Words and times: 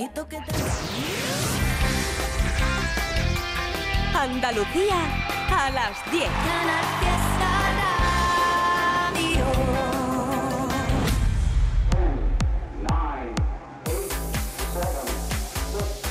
relajito 0.00 0.28
que 0.28 0.36
te... 0.36 0.52
Andalucía 4.16 4.96
a 5.50 5.70
las 5.70 6.10
10. 6.10 6.24
Canal 6.24 6.84
Fiesta 7.00 7.50
Radio. 9.12 9.44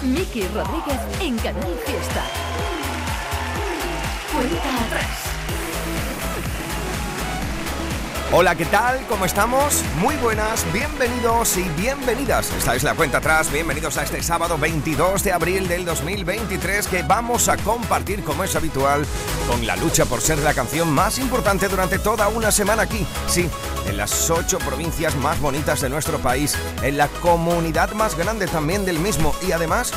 Miki 0.03 0.43
Rodríguez 0.47 1.01
en 1.21 1.37
Canal 1.37 1.75
Fiesta. 1.85 2.23
Cuenta 4.31 4.85
atrás. 4.85 5.38
Hola, 8.31 8.53
¿qué 8.53 8.65
tal? 8.65 9.03
¿Cómo 9.07 9.25
estamos? 9.25 9.83
Muy 9.97 10.15
buenas, 10.17 10.63
bienvenidos 10.71 11.57
y 11.57 11.63
bienvenidas. 11.69 12.53
Esta 12.53 12.75
es 12.75 12.83
la 12.83 12.93
cuenta 12.93 13.17
atrás, 13.17 13.51
bienvenidos 13.51 13.97
a 13.97 14.03
este 14.03 14.21
sábado 14.21 14.55
22 14.59 15.23
de 15.23 15.31
abril 15.31 15.67
del 15.67 15.83
2023 15.83 16.85
que 16.85 17.01
vamos 17.01 17.49
a 17.49 17.57
compartir 17.57 18.23
como 18.23 18.43
es 18.43 18.55
habitual 18.55 19.03
con 19.47 19.65
la 19.65 19.75
lucha 19.77 20.05
por 20.05 20.21
ser 20.21 20.37
la 20.39 20.53
canción 20.53 20.91
más 20.91 21.17
importante 21.17 21.67
durante 21.67 21.97
toda 21.97 22.27
una 22.27 22.51
semana 22.51 22.83
aquí. 22.83 23.03
Sí, 23.27 23.49
en 23.87 23.97
las 23.97 24.29
ocho 24.29 24.59
provincias 24.59 25.15
más 25.15 25.39
bonitas 25.41 25.81
de 25.81 25.89
nuestro 25.89 26.19
país, 26.19 26.55
en 26.83 26.97
la 26.97 27.07
comunidad 27.07 27.93
más 27.93 28.15
grande 28.15 28.45
también 28.45 28.85
del 28.85 28.99
mismo 28.99 29.33
y 29.47 29.53
además 29.53 29.91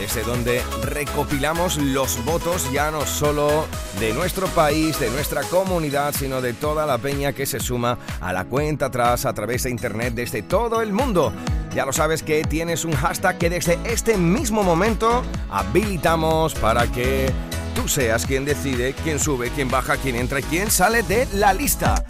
desde 0.00 0.22
donde 0.22 0.62
recopilamos 0.82 1.76
los 1.76 2.24
votos 2.24 2.72
ya 2.72 2.90
no 2.90 3.04
solo 3.04 3.66
de 3.98 4.14
nuestro 4.14 4.46
país, 4.46 4.98
de 4.98 5.10
nuestra 5.10 5.42
comunidad, 5.42 6.14
sino 6.18 6.40
de 6.40 6.54
toda 6.54 6.86
la 6.86 6.96
peña 6.96 7.34
que 7.34 7.44
se 7.44 7.60
suma 7.60 7.98
a 8.18 8.32
la 8.32 8.46
cuenta 8.46 8.86
atrás 8.86 9.26
a 9.26 9.34
través 9.34 9.64
de 9.64 9.70
internet 9.70 10.14
desde 10.14 10.40
todo 10.40 10.80
el 10.80 10.94
mundo. 10.94 11.34
Ya 11.74 11.84
lo 11.84 11.92
sabes 11.92 12.22
que 12.22 12.42
tienes 12.44 12.86
un 12.86 12.92
hashtag 12.92 13.36
que 13.36 13.50
desde 13.50 13.78
este 13.84 14.16
mismo 14.16 14.62
momento 14.62 15.22
habilitamos 15.50 16.54
para 16.54 16.86
que 16.86 17.30
tú 17.74 17.86
seas 17.86 18.24
quien 18.24 18.46
decide 18.46 18.94
quién 19.04 19.18
sube, 19.18 19.50
quién 19.50 19.70
baja, 19.70 19.98
quién 19.98 20.16
entra 20.16 20.40
y 20.40 20.44
quién 20.44 20.70
sale 20.70 21.02
de 21.02 21.28
la 21.34 21.52
lista. 21.52 22.02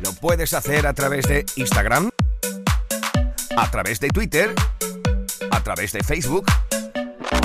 Lo 0.00 0.12
puedes 0.12 0.52
hacer 0.52 0.86
a 0.86 0.92
través 0.92 1.26
de 1.26 1.46
Instagram, 1.56 2.10
a 3.56 3.70
través 3.70 4.00
de 4.00 4.08
Twitter, 4.08 4.54
a 5.50 5.62
través 5.62 5.92
de 5.92 6.04
Facebook 6.04 6.44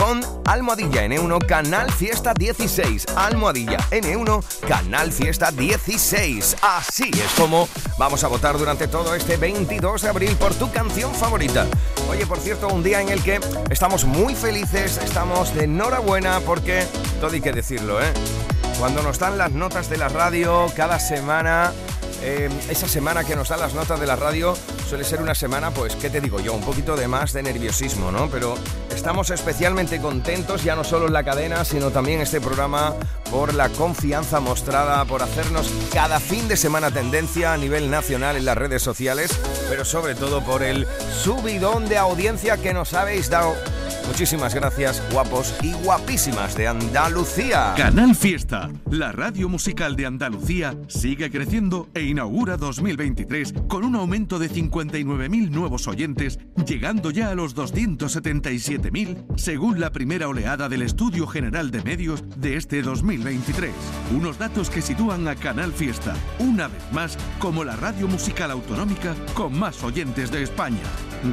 con 0.03 0.19
Almohadilla 0.45 1.05
N1 1.05 1.45
Canal 1.45 1.89
Fiesta 1.89 2.33
16. 2.33 3.05
Almohadilla 3.15 3.77
N1 3.89 4.43
Canal 4.67 5.13
Fiesta 5.13 5.49
16. 5.49 6.57
Así 6.61 7.09
es 7.13 7.31
como 7.39 7.69
vamos 7.97 8.21
a 8.25 8.27
votar 8.27 8.57
durante 8.57 8.89
todo 8.89 9.15
este 9.15 9.37
22 9.37 10.01
de 10.01 10.09
abril 10.09 10.35
por 10.35 10.53
tu 10.55 10.69
canción 10.73 11.13
favorita. 11.15 11.67
Oye, 12.09 12.25
por 12.25 12.39
cierto, 12.39 12.67
un 12.67 12.83
día 12.83 12.99
en 12.99 13.09
el 13.09 13.23
que 13.23 13.39
estamos 13.69 14.03
muy 14.03 14.35
felices, 14.35 14.97
estamos 14.97 15.55
de 15.55 15.65
enhorabuena 15.65 16.41
porque, 16.41 16.85
todo 17.21 17.31
hay 17.31 17.39
que 17.39 17.53
decirlo, 17.53 18.01
¿eh? 18.01 18.11
Cuando 18.79 19.03
nos 19.03 19.19
dan 19.19 19.37
las 19.37 19.53
notas 19.53 19.89
de 19.89 19.95
la 19.95 20.09
radio 20.09 20.65
cada 20.75 20.99
semana, 20.99 21.71
eh, 22.25 22.49
esa 22.69 22.87
semana 22.87 23.25
que 23.25 23.35
nos 23.35 23.49
dan 23.49 23.59
las 23.59 23.73
notas 23.73 23.99
de 23.99 24.07
la 24.07 24.15
radio 24.15 24.55
suele 24.87 25.03
ser 25.03 25.21
una 25.21 25.35
semana, 25.35 25.71
pues, 25.71 25.95
¿qué 25.95 26.09
te 26.09 26.21
digo 26.21 26.39
yo? 26.39 26.53
Un 26.53 26.61
poquito 26.61 26.95
de 26.95 27.07
más 27.07 27.33
de 27.33 27.43
nerviosismo, 27.43 28.11
¿no? 28.11 28.29
Pero 28.29 28.55
estamos 28.95 29.29
especialmente 29.29 29.99
contentos, 29.99 30.63
ya 30.63 30.75
no 30.75 30.83
solo 30.83 31.07
en 31.07 31.13
la 31.13 31.23
cadena, 31.23 31.65
sino 31.65 31.91
también 31.91 32.21
este 32.21 32.39
programa, 32.39 32.95
por 33.29 33.53
la 33.53 33.67
confianza 33.69 34.39
mostrada, 34.39 35.03
por 35.05 35.21
hacernos 35.21 35.69
cada 35.91 36.19
fin 36.19 36.47
de 36.47 36.55
semana 36.55 36.91
tendencia 36.91 37.53
a 37.53 37.57
nivel 37.57 37.89
nacional 37.89 38.37
en 38.37 38.45
las 38.45 38.57
redes 38.57 38.81
sociales, 38.81 39.31
pero 39.69 39.83
sobre 39.83 40.15
todo 40.15 40.41
por 40.43 40.63
el 40.63 40.87
subidón 41.21 41.89
de 41.89 41.97
audiencia 41.97 42.57
que 42.57 42.73
nos 42.73 42.93
habéis 42.93 43.29
dado. 43.29 43.53
Muchísimas 44.07 44.53
gracias, 44.53 45.01
guapos 45.11 45.55
y 45.61 45.73
guapísimas 45.73 46.55
de 46.55 46.67
Andalucía. 46.67 47.73
Canal 47.75 48.15
Fiesta, 48.15 48.69
la 48.91 49.11
radio 49.11 49.49
musical 49.49 49.95
de 49.95 50.05
Andalucía, 50.05 50.75
sigue 50.87 51.31
creciendo 51.31 51.89
e 51.93 52.03
inaugura 52.03 52.57
2023 52.57 53.53
con 53.67 53.83
un 53.83 53.95
aumento 53.95 54.39
de 54.39 54.49
59.000 54.49 55.49
nuevos 55.49 55.87
oyentes, 55.87 56.39
llegando 56.65 57.11
ya 57.11 57.29
a 57.29 57.35
los 57.35 57.55
277.000, 57.55 59.37
según 59.37 59.79
la 59.79 59.91
primera 59.91 60.27
oleada 60.27 60.69
del 60.69 60.83
Estudio 60.83 61.25
General 61.25 61.71
de 61.71 61.81
Medios 61.81 62.23
de 62.37 62.57
este 62.57 62.81
2023. 62.81 63.71
Unos 64.15 64.37
datos 64.37 64.69
que 64.69 64.81
sitúan 64.81 65.27
a 65.27 65.35
Canal 65.35 65.71
Fiesta, 65.71 66.13
una 66.39 66.67
vez 66.67 66.83
más, 66.91 67.17
como 67.39 67.63
la 67.63 67.75
radio 67.75 68.07
musical 68.07 68.51
autonómica 68.51 69.15
con 69.33 69.57
más 69.57 69.83
oyentes 69.83 70.31
de 70.31 70.43
España. 70.43 70.83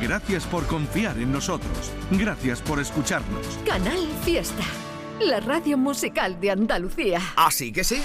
Gracias 0.01 0.45
por 0.45 0.67
confiar 0.67 1.19
en 1.19 1.33
nosotros. 1.33 1.91
Gracias 2.13 2.60
por 2.61 2.81
escucharnos. 2.81 3.47
Canal 3.67 4.09
Fiesta. 4.25 4.65
La 5.21 5.41
radio 5.41 5.77
musical 5.77 6.41
de 6.41 6.51
Andalucía. 6.51 7.21
Así 7.37 7.73
que 7.73 7.85
sí. 7.85 8.03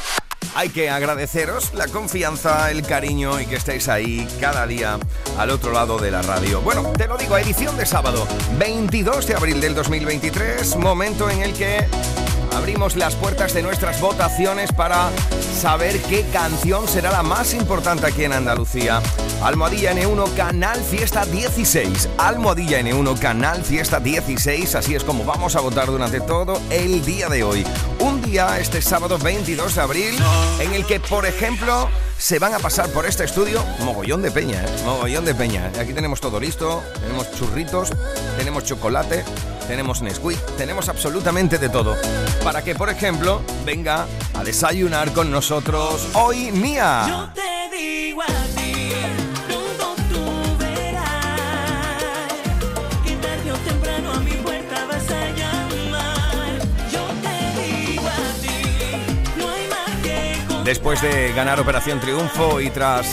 Hay 0.56 0.70
que 0.70 0.90
agradeceros 0.90 1.74
la 1.74 1.88
confianza, 1.88 2.72
el 2.72 2.82
cariño 2.82 3.42
y 3.42 3.46
que 3.46 3.56
estéis 3.56 3.90
ahí 3.90 4.26
cada 4.40 4.66
día 4.66 4.98
al 5.38 5.50
otro 5.50 5.74
lado 5.74 5.98
de 5.98 6.12
la 6.12 6.22
radio. 6.22 6.62
Bueno, 6.62 6.94
te 6.98 7.08
lo 7.08 7.18
digo, 7.18 7.38
edición 7.38 7.76
de 7.78 7.86
sábado, 7.86 8.26
22 8.58 9.28
de 9.28 9.36
abril 9.36 9.60
del 9.60 9.76
2023, 9.76 10.78
momento 10.78 11.30
en 11.30 11.42
el 11.42 11.54
que 11.54 11.86
abrimos 12.56 12.96
las 12.96 13.16
puertas 13.16 13.54
de 13.54 13.62
nuestras 13.62 14.00
votaciones 14.00 14.72
para 14.72 15.12
saber 15.62 16.02
qué 16.04 16.26
canción 16.32 16.88
será 16.88 17.12
la 17.12 17.22
más 17.22 17.54
importante 17.54 18.08
aquí 18.08 18.24
en 18.24 18.34
Andalucía. 18.34 19.02
Almohadilla 19.44 19.94
N1 19.94 20.34
Canal 20.36 20.80
Fiesta 20.82 21.26
16. 21.26 22.10
Almohadilla 22.18 22.80
N1 22.80 23.20
Canal 23.20 23.64
Fiesta 23.64 24.00
16. 24.00 24.76
Así 24.76 24.96
es 24.96 25.04
como 25.04 25.26
vamos 25.26 25.56
a 25.56 25.62
votar 25.62 25.88
durante 25.88 26.22
todo 26.22 26.62
el 26.70 27.04
día 27.06 27.30
de 27.30 27.44
hoy. 27.44 27.66
Un 28.00 28.22
día, 28.22 28.60
este 28.60 28.82
sábado 28.82 29.18
22 29.18 29.76
de 29.76 29.82
abril, 29.82 30.16
en 30.60 30.74
el 30.74 30.86
que, 30.86 31.00
por 31.00 31.26
ejemplo, 31.26 31.90
se 32.18 32.40
van 32.40 32.54
a 32.54 32.60
pasar 32.60 32.90
por 32.90 33.06
este 33.06 33.26
estudio 33.26 33.64
mogollón 33.82 34.22
de 34.22 34.32
peña, 34.32 34.64
¿eh? 34.64 34.70
mogollón 34.86 35.26
de 35.26 35.36
peña. 35.36 35.72
Aquí 35.80 35.94
tenemos 35.94 36.22
todo 36.22 36.40
listo, 36.40 36.82
tenemos 37.02 37.32
churritos, 37.34 37.90
tenemos 38.38 38.64
chocolate, 38.64 39.24
tenemos 39.68 40.02
Nesquik, 40.02 40.40
tenemos 40.58 40.90
absolutamente 40.90 41.58
de 41.58 41.70
todo. 41.70 41.96
Para 42.46 42.64
que, 42.64 42.76
por 42.76 42.90
ejemplo, 42.90 43.42
venga 43.66 44.06
a 44.36 44.44
desayunar 44.44 45.12
con 45.14 45.32
nosotros 45.32 46.10
hoy 46.14 46.52
Mía. 46.52 47.06
Yo 47.08 47.28
te 47.34 47.76
digo 47.76 48.22
a 48.22 48.28
ti, 48.56 48.92
pronto 49.48 49.96
tú 50.12 50.24
verás 50.60 51.24
temprano 53.66 54.12
a 54.14 54.20
mi 54.20 54.34
puerta 54.34 54.86
vas 54.86 55.10
a 55.10 55.32
llamar. 55.32 55.55
Después 60.66 61.00
de 61.00 61.31
ganar 61.34 61.59
Operación 61.59 62.00
Triunfo 62.00 62.59
y 62.59 62.72
tras 62.72 63.06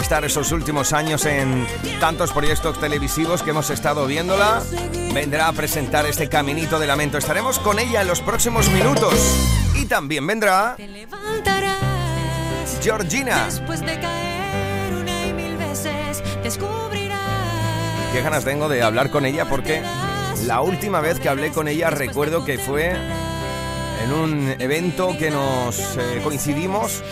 estar 0.00 0.24
esos 0.24 0.50
últimos 0.50 0.92
años 0.92 1.24
en 1.24 1.64
tantos 2.00 2.32
proyectos 2.32 2.80
televisivos 2.80 3.44
que 3.44 3.50
hemos 3.50 3.70
estado 3.70 4.08
viéndola, 4.08 4.60
vendrá 5.14 5.46
a 5.46 5.52
presentar 5.52 6.04
este 6.04 6.28
Caminito 6.28 6.80
de 6.80 6.88
Lamento. 6.88 7.16
Estaremos 7.16 7.60
con 7.60 7.78
ella 7.78 8.02
en 8.02 8.08
los 8.08 8.20
próximos 8.22 8.68
minutos. 8.70 9.14
Y 9.76 9.86
también 9.86 10.26
vendrá 10.26 10.76
Georgina. 12.82 13.44
después 13.44 13.80
de 13.82 14.00
caer 14.00 14.92
una 14.92 15.26
y 15.26 15.32
mil 15.32 15.56
veces. 15.58 16.24
Descubrirás. 16.42 17.20
Qué 18.12 18.20
ganas 18.20 18.44
tengo 18.44 18.68
de 18.68 18.82
hablar 18.82 19.10
con 19.10 19.26
ella 19.26 19.48
porque 19.48 19.80
la 20.44 20.60
última 20.60 21.00
vez 21.00 21.20
que 21.20 21.28
hablé 21.28 21.52
con 21.52 21.68
ella 21.68 21.88
recuerdo 21.88 22.44
que 22.44 22.58
fue 22.58 22.96
en 24.06 24.12
un 24.12 24.54
evento 24.60 25.16
que 25.18 25.30
nos 25.30 25.96
eh, 25.96 26.20
coincidimos. 26.22 27.02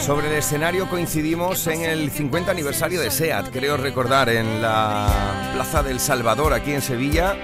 Sobre 0.00 0.28
el 0.28 0.34
escenario 0.34 0.88
coincidimos 0.88 1.66
en 1.66 1.82
el 1.82 2.10
50 2.10 2.50
aniversario 2.50 3.00
de 3.00 3.10
SEAT, 3.10 3.50
creo 3.50 3.76
recordar, 3.76 4.28
en 4.28 4.62
la 4.62 5.50
Plaza 5.54 5.82
del 5.82 5.98
Salvador, 6.00 6.52
aquí 6.52 6.72
en 6.72 6.82
Sevilla. 6.82 7.36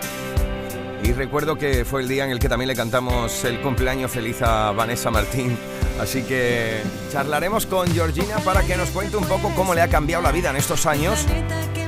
Y 1.03 1.13
recuerdo 1.13 1.57
que 1.57 1.85
fue 1.85 2.03
el 2.03 2.09
día 2.09 2.25
en 2.25 2.31
el 2.31 2.39
que 2.39 2.49
también 2.49 2.69
le 2.69 2.77
cantamos 2.77 3.45
el 3.45 3.61
cumpleaños 3.61 4.11
feliz 4.11 4.41
a 4.41 4.73
Vanessa 4.73 5.11
Martín. 5.11 5.57
Así 6.01 6.23
que 6.23 6.81
charlaremos 7.13 7.67
con 7.67 7.93
Georgina 7.93 8.39
para 8.45 8.63
que 8.63 8.77
nos 8.77 8.91
cuente 8.91 9.17
un 9.17 9.27
poco 9.27 9.53
cómo 9.55 9.75
le 9.75 9.83
ha 9.83 9.89
cambiado 9.89 10.23
la 10.23 10.33
vida 10.33 10.51
en 10.51 10.57
estos 10.57 10.87
años 10.87 11.27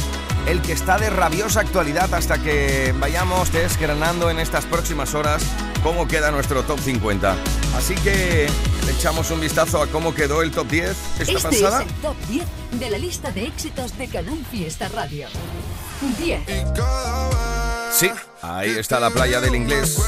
el 0.48 0.62
que 0.62 0.74
está 0.74 0.98
de 0.98 1.10
rabiosa 1.10 1.62
actualidad 1.62 2.14
hasta 2.14 2.38
que 2.38 2.94
vayamos 3.00 3.52
desgranando 3.54 4.30
en 4.30 4.40
estas 4.40 4.66
próximas 4.66 5.14
horas 5.14 5.44
cómo 5.84 6.08
queda 6.08 6.32
nuestro 6.32 6.64
top 6.64 6.80
50. 6.80 7.36
Así 7.76 7.96
que 7.96 8.48
le 8.86 8.92
echamos 8.92 9.32
un 9.32 9.40
vistazo 9.40 9.82
a 9.82 9.88
cómo 9.88 10.14
quedó 10.14 10.42
el 10.42 10.52
top 10.52 10.68
10 10.68 10.90
esta 10.90 11.24
este 11.24 11.34
pasada. 11.42 11.82
es 11.82 11.88
el 11.88 11.94
top 11.96 12.16
10 12.28 12.46
de 12.80 12.90
la 12.90 12.98
lista 12.98 13.32
de 13.32 13.46
éxitos 13.46 13.98
de 13.98 14.08
Canal 14.08 14.46
Fiesta 14.50 14.90
Radio. 14.90 15.28
10. 16.20 16.42
Sí, 17.92 18.10
ahí 18.42 18.72
está 18.72 19.00
la 19.00 19.10
playa 19.12 19.40
del 19.40 19.56
inglés. 19.56 20.00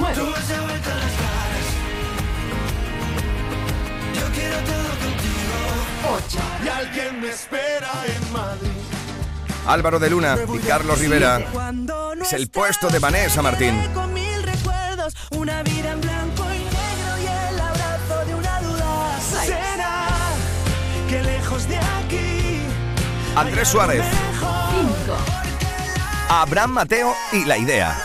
9. 0.00 0.22
Y 6.64 6.68
alguien 6.68 7.20
me 7.20 7.28
espera 7.30 7.90
en 8.06 8.32
Madrid. 8.32 8.71
Álvaro 9.66 9.98
de 9.98 10.10
Luna 10.10 10.36
y 10.52 10.58
Carlos 10.58 10.98
Rivera. 10.98 11.40
Es 12.20 12.32
el 12.32 12.48
puesto 12.48 12.88
de 12.88 12.98
Vanessa 12.98 13.42
Martín. 13.42 13.80
Con 13.94 14.12
mil 14.12 14.42
recuerdos, 14.42 15.14
una 15.30 15.62
vida 15.62 15.92
en 15.92 16.00
blanco 16.00 16.44
y 16.52 16.58
negro 16.58 17.18
y 17.22 17.26
el 17.26 17.60
abrazo 17.60 18.24
de 18.26 18.34
una 18.34 18.60
duda. 18.60 19.18
Será 19.44 20.08
que 21.08 21.22
lejos 21.22 21.68
de 21.68 21.78
aquí. 21.78 22.60
Andrés 23.36 23.68
Suárez, 23.68 24.04
5. 24.40 25.16
Abraham 26.28 26.70
Mateo 26.72 27.14
y 27.32 27.44
La 27.44 27.56
Idea. 27.56 27.96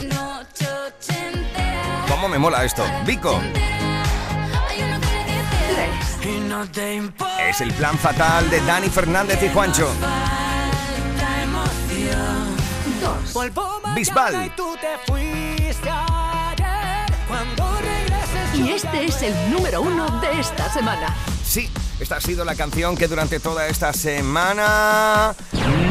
4. 0.00 0.14
Noche 0.14 0.68
ochentera. 0.68 2.04
¿Cómo 2.08 2.28
me 2.28 2.38
mola 2.38 2.64
esto? 2.64 2.84
Vico, 3.06 3.40
Hay 6.22 6.28
uno 6.28 6.30
que 6.30 6.30
le 6.30 6.30
dice 6.30 6.30
3. 6.30 6.36
Y 6.36 6.40
no 6.40 6.66
te 6.70 6.94
importa 6.94 7.48
es 7.48 7.60
el 7.60 7.72
plan 7.72 7.98
fatal 7.98 8.48
de 8.50 8.60
Dani 8.62 8.88
Fernández 8.88 9.42
y 9.42 9.48
Juancho. 9.48 9.92
la 10.00 11.42
emoción. 11.42 12.56
2. 13.24 13.32
Polvo 13.32 13.80
Bisbal. 13.94 14.46
y 14.46 14.50
tú 14.50 14.76
te 14.80 14.96
fuiste 15.10 15.90
ayer. 15.90 17.12
Cuando 17.28 17.78
regreses 17.80 18.54
Y 18.54 18.68
yo 18.68 18.74
este 18.76 19.04
es 19.06 19.22
el 19.22 19.50
número 19.50 19.82
uno 19.82 20.08
de 20.20 20.40
esta 20.40 20.72
semana. 20.72 21.14
Sí, 21.44 21.68
esta 22.02 22.16
ha 22.16 22.20
sido 22.20 22.44
la 22.44 22.56
canción 22.56 22.96
que 22.96 23.06
durante 23.06 23.38
toda 23.38 23.68
esta 23.68 23.92
semana 23.92 25.36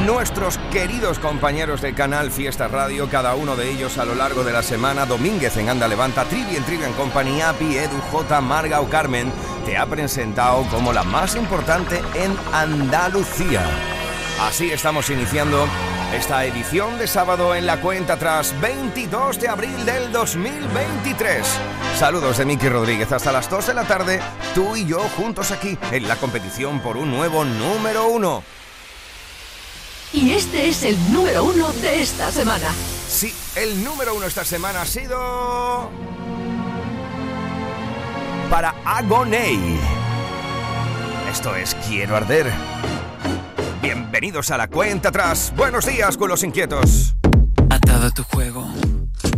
nuestros 0.06 0.58
queridos 0.70 1.20
compañeros 1.20 1.82
de 1.82 1.94
Canal 1.94 2.32
Fiesta 2.32 2.68
Radio, 2.68 3.10
cada 3.10 3.34
uno 3.36 3.56
de 3.56 3.72
ellos 3.72 3.98
a 3.98 4.04
lo 4.04 4.14
largo 4.14 4.44
de 4.44 4.52
la 4.52 4.62
semana, 4.62 5.06
Domínguez 5.06 5.56
en 5.56 5.70
Anda 5.70 5.88
Levanta, 5.88 6.26
Trivi 6.26 6.58
en 6.58 6.66
Trivi 6.66 6.84
en 6.84 6.94
Compañía, 6.94 7.52
Api, 7.52 7.78
Edu, 7.78 7.98
J, 8.12 8.42
Marga 8.42 8.82
o 8.82 8.90
Carmen, 8.90 9.32
te 9.66 9.78
ha 9.78 9.86
presentado 9.86 10.64
como 10.70 10.92
la 10.92 11.04
más 11.04 11.38
importante 11.38 12.02
en 12.14 12.36
Andalucía. 12.52 13.64
Así 14.42 14.70
estamos 14.70 15.10
iniciando 15.10 15.66
esta 16.14 16.46
edición 16.46 16.98
de 16.98 17.08
sábado 17.08 17.56
en 17.56 17.66
la 17.66 17.80
cuenta 17.80 18.18
tras 18.18 18.60
22 18.60 19.40
de 19.40 19.48
abril 19.48 19.86
del 19.86 20.12
2023. 20.12 21.46
Saludos 21.98 22.38
de 22.38 22.46
Miki 22.46 22.68
Rodríguez 22.68 23.12
hasta 23.12 23.32
las 23.32 23.50
2 23.50 23.68
de 23.68 23.74
la 23.74 23.84
tarde, 23.86 24.20
tú 24.54 24.76
y 24.76 24.86
yo 24.86 25.00
juntos 25.16 25.52
aquí 25.52 25.78
en 25.92 26.08
la 26.08 26.18
competición 26.18 26.80
por 26.82 26.98
un 26.98 27.12
nuevo 27.12 27.46
número 27.46 28.08
uno. 28.08 28.44
Y 30.14 30.32
este 30.32 30.68
es 30.68 30.84
el 30.84 31.14
número 31.14 31.46
uno 31.46 31.72
de 31.74 32.02
esta 32.02 32.32
semana. 32.32 32.68
Sí, 33.08 33.34
el 33.56 33.84
número 33.84 34.14
uno 34.14 34.26
esta 34.26 34.44
semana 34.44 34.82
ha 34.82 34.86
sido... 34.86 35.90
Para 38.50 38.76
Agoney. 38.84 39.80
Esto 41.32 41.56
es 41.56 41.74
Quiero 41.88 42.18
Arder. 42.18 42.52
Bienvenidos 43.82 44.52
a 44.52 44.58
la 44.58 44.68
cuenta 44.68 45.10
atrás. 45.10 45.52
Buenos 45.58 45.88
días, 45.88 46.16
culos 46.16 46.44
inquietos. 46.44 47.16
Atado 47.72 48.08
a 48.08 48.12
tu 48.12 48.24
juego, 48.24 48.68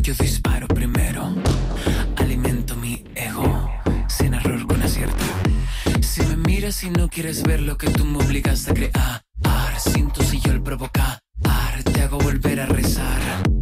yo 0.02 0.14
disparo 0.16 0.68
primero. 0.68 1.34
Alimento 2.18 2.76
mi 2.76 3.06
ego, 3.16 3.72
sin 4.10 4.34
error 4.34 4.68
con 4.68 4.82
acierto. 4.82 5.24
Si 6.02 6.24
me 6.24 6.36
miras 6.36 6.84
y 6.84 6.90
no 6.90 7.08
quieres 7.08 7.44
ver 7.44 7.62
lo 7.62 7.78
que 7.78 7.90
tú 7.90 8.04
me 8.04 8.18
obligas 8.18 8.68
a 8.68 8.74
crear, 8.74 9.24
siento 9.78 10.22
si 10.24 10.42
yo 10.42 10.52
el 10.52 10.62
provocar, 10.62 11.20
te 11.94 12.02
hago 12.02 12.18
volver 12.18 12.60
a 12.60 12.66
rezar. 12.66 13.53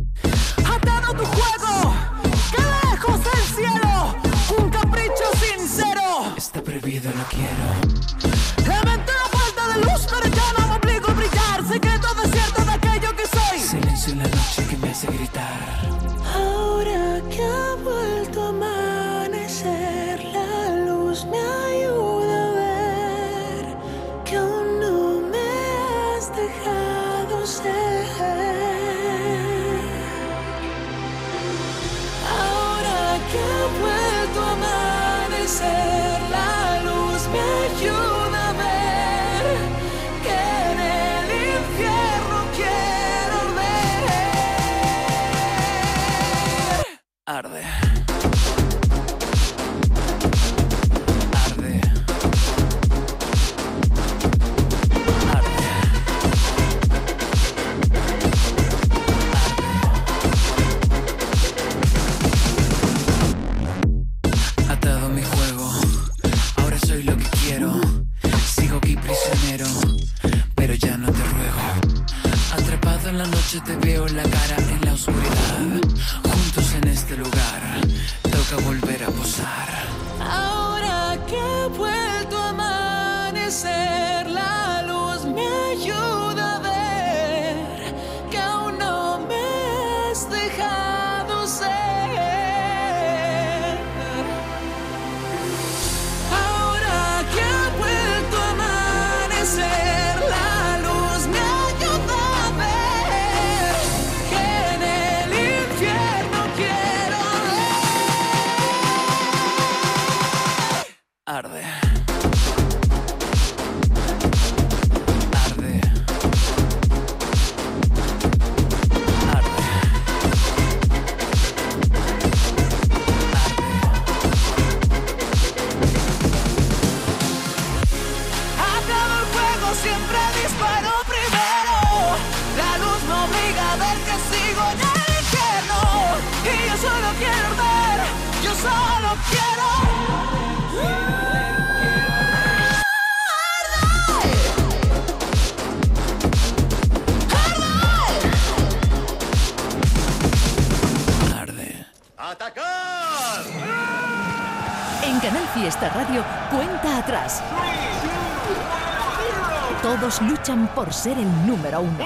Luchan 160.41 160.67
por 160.73 160.91
ser 160.91 161.19
el 161.19 161.45
número 161.45 161.81
uno. 161.81 162.05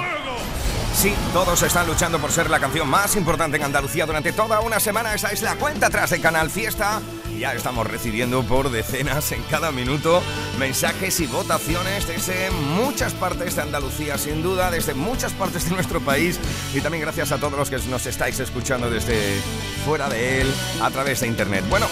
Sí, 0.93 1.13
todos 1.31 1.61
están 1.63 1.87
luchando 1.87 2.19
por 2.19 2.31
ser 2.31 2.49
la 2.49 2.59
canción 2.59 2.87
más 2.87 3.15
importante 3.15 3.55
en 3.55 3.63
Andalucía 3.63 4.05
durante 4.05 4.33
toda 4.33 4.59
una 4.59 4.79
semana. 4.79 5.13
Esa 5.13 5.29
es 5.29 5.41
la 5.41 5.55
cuenta 5.55 5.87
atrás 5.87 6.09
de 6.09 6.19
Canal 6.19 6.49
Fiesta. 6.49 7.01
Ya 7.39 7.53
estamos 7.53 7.87
recibiendo 7.87 8.43
por 8.43 8.71
decenas 8.71 9.31
en 9.31 9.41
cada 9.43 9.71
minuto 9.71 10.21
mensajes 10.59 11.19
y 11.21 11.27
votaciones 11.27 12.07
desde 12.07 12.51
muchas 12.51 13.13
partes 13.13 13.55
de 13.55 13.61
Andalucía, 13.61 14.17
sin 14.17 14.43
duda, 14.43 14.69
desde 14.69 14.93
muchas 14.93 15.31
partes 15.31 15.69
de 15.69 15.71
nuestro 15.71 16.01
país. 16.01 16.37
Y 16.73 16.81
también 16.81 17.03
gracias 17.03 17.31
a 17.31 17.37
todos 17.37 17.57
los 17.57 17.69
que 17.69 17.77
nos 17.89 18.05
estáis 18.05 18.39
escuchando 18.41 18.89
desde 18.89 19.39
fuera 19.85 20.09
de 20.09 20.41
él 20.41 20.53
a 20.81 20.89
través 20.89 21.21
de 21.21 21.27
internet. 21.27 21.63
Bueno. 21.69 21.87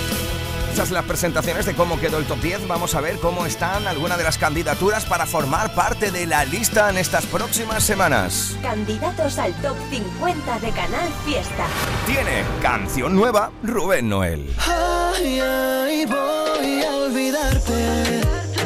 Estas 0.73 0.89
las 0.89 1.05
presentaciones 1.05 1.67
de 1.67 1.75
cómo 1.75 1.99
quedó 1.99 2.17
el 2.17 2.25
top 2.25 2.41
10. 2.41 2.67
Vamos 2.67 2.95
a 2.95 3.01
ver 3.01 3.19
cómo 3.19 3.45
están 3.45 3.85
algunas 3.85 4.17
de 4.17 4.23
las 4.23 4.39
candidaturas 4.39 5.05
para 5.05 5.27
formar 5.27 5.75
parte 5.75 6.09
de 6.09 6.25
la 6.25 6.45
lista 6.45 6.89
en 6.89 6.97
estas 6.97 7.27
próximas 7.27 7.83
semanas. 7.83 8.57
Candidatos 8.63 9.37
al 9.37 9.53
top 9.61 9.77
50 9.91 10.59
de 10.61 10.71
Canal 10.71 11.09
Fiesta. 11.25 11.67
Tiene 12.07 12.43
canción 12.63 13.15
nueva 13.15 13.51
Rubén 13.61 14.09
Noel. 14.09 14.51
Ay, 14.67 15.41
ay, 15.41 16.05
voy 16.07 16.83
a 16.83 16.95
olvidarte, 16.95 18.21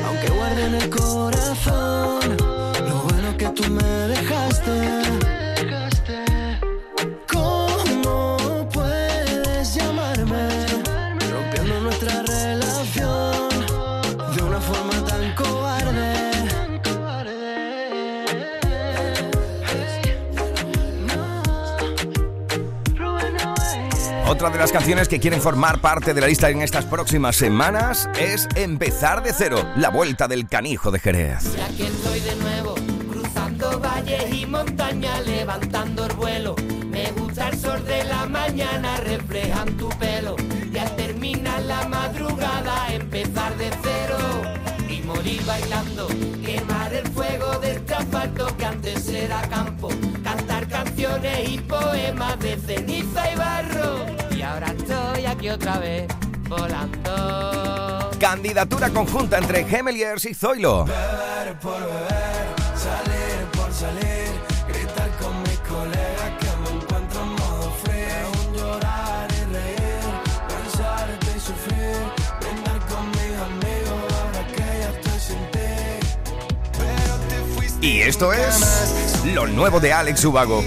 aunque 0.07 0.29
guarde 0.29 0.65
en 0.65 0.75
el 0.75 0.89
corazón 0.89 1.76
Otra 24.37 24.51
de 24.51 24.59
las 24.59 24.71
canciones 24.71 25.07
que 25.07 25.19
quieren 25.19 25.41
formar 25.41 25.81
parte 25.81 26.13
de 26.13 26.21
la 26.21 26.27
lista 26.27 26.51
en 26.51 26.61
estas 26.61 26.85
próximas 26.85 27.35
semanas 27.35 28.07
es 28.19 28.47
Empezar 28.53 29.23
de 29.23 29.33
cero, 29.33 29.67
la 29.75 29.89
vuelta 29.89 30.27
del 30.27 30.47
canijo 30.47 30.91
de 30.91 30.99
Jerez. 30.99 31.55
Y 31.57 31.59
aquí 31.59 31.81
estoy 31.81 32.19
de 32.19 32.35
nuevo, 32.35 32.75
cruzando 33.11 33.79
valles 33.79 34.31
y 34.31 34.45
montañas, 34.45 35.25
levantando 35.25 36.05
el 36.05 36.13
vuelo. 36.13 36.55
Me 36.85 37.11
gusta 37.13 37.49
el 37.49 37.57
sol 37.57 37.83
de 37.83 38.03
la 38.03 38.27
mañana, 38.27 38.97
reflejan 38.97 39.75
tu 39.75 39.89
pelo. 39.97 40.35
Y 40.71 40.77
al 40.77 40.95
terminar 40.95 41.63
la 41.63 41.87
madrugada, 41.87 42.93
empezar 42.93 43.57
de 43.57 43.71
cero. 43.81 44.19
Y 44.87 45.01
morir 45.01 45.43
bailando, 45.47 46.09
quemar 46.45 46.93
el 46.93 47.07
fuego 47.07 47.57
de 47.57 47.71
este 47.71 47.95
asfalto 47.95 48.55
que 48.55 48.65
antes 48.67 49.09
era 49.09 49.41
campo. 49.49 49.89
Cantar 50.23 50.67
canciones 50.67 51.49
y 51.49 51.57
poemas 51.57 52.39
de 52.39 52.55
ceniza 52.57 53.33
y 53.33 53.35
barro. 53.35 54.16
Aquí 55.37 55.49
otra 55.49 55.77
vez, 55.77 56.07
volando. 56.49 58.09
Candidatura 58.19 58.89
conjunta 58.89 59.37
entre 59.37 59.65
Gemeliers 59.65 60.25
y 60.25 60.33
Zoilo. 60.33 60.83
Beber 60.85 61.59
por 61.59 61.79
beber, 61.79 62.47
salir 62.75 63.45
por 63.51 63.71
salir, 63.71 64.31
gritar 64.67 65.11
con 65.21 65.39
mis 65.43 65.59
colegas 65.59 66.31
que 66.39 66.47
me 66.63 66.69
encuentro 66.81 67.21
en 67.21 67.29
modo 67.29 67.71
free. 67.83 68.09
Aún 68.25 68.55
llorar 68.57 69.27
y 69.29 69.53
reír, 69.53 70.09
pensarte 70.47 71.27
y 71.35 71.39
sufrir, 71.39 71.97
brindar 72.41 72.79
con 72.87 73.07
mis 73.11 73.37
amigos 73.39 74.13
ahora 74.17 74.47
que 74.47 74.63
ya 74.63 74.89
estoy 74.89 75.19
sin 75.19 75.51
ti. 75.51 75.69
Pero 76.79 77.13
te 77.29 77.53
fuiste. 77.53 77.85
Y 77.85 78.01
esto 78.01 78.33
es 78.33 79.23
lo 79.35 79.45
nuevo 79.45 79.79
de 79.79 79.93
Alex 79.93 80.25
Ubago. 80.25 80.63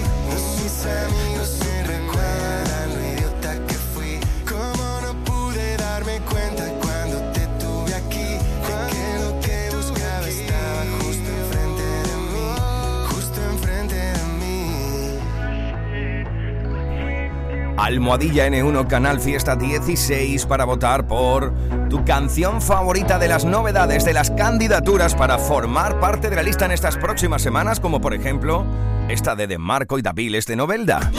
Almohadilla 17.81 18.47
N1 18.47 18.85
Canal 18.85 19.19
Fiesta 19.19 19.55
16 19.55 20.45
para 20.45 20.65
votar 20.65 21.07
por 21.07 21.51
tu 21.89 22.05
canción 22.05 22.61
favorita 22.61 23.17
de 23.17 23.27
las 23.27 23.43
novedades 23.43 24.05
de 24.05 24.13
las 24.13 24.29
candidaturas 24.29 25.15
para 25.15 25.39
formar 25.39 25.99
parte 25.99 26.29
de 26.29 26.35
la 26.35 26.43
lista 26.43 26.65
en 26.65 26.73
estas 26.73 26.95
próximas 26.97 27.41
semanas, 27.41 27.79
como 27.79 27.99
por 27.99 28.13
ejemplo 28.13 28.67
esta 29.09 29.35
de 29.35 29.47
De 29.47 29.57
Marco 29.57 29.97
y 29.97 30.03
Daviles 30.03 30.45
de 30.45 30.57
Novelda. 30.57 31.11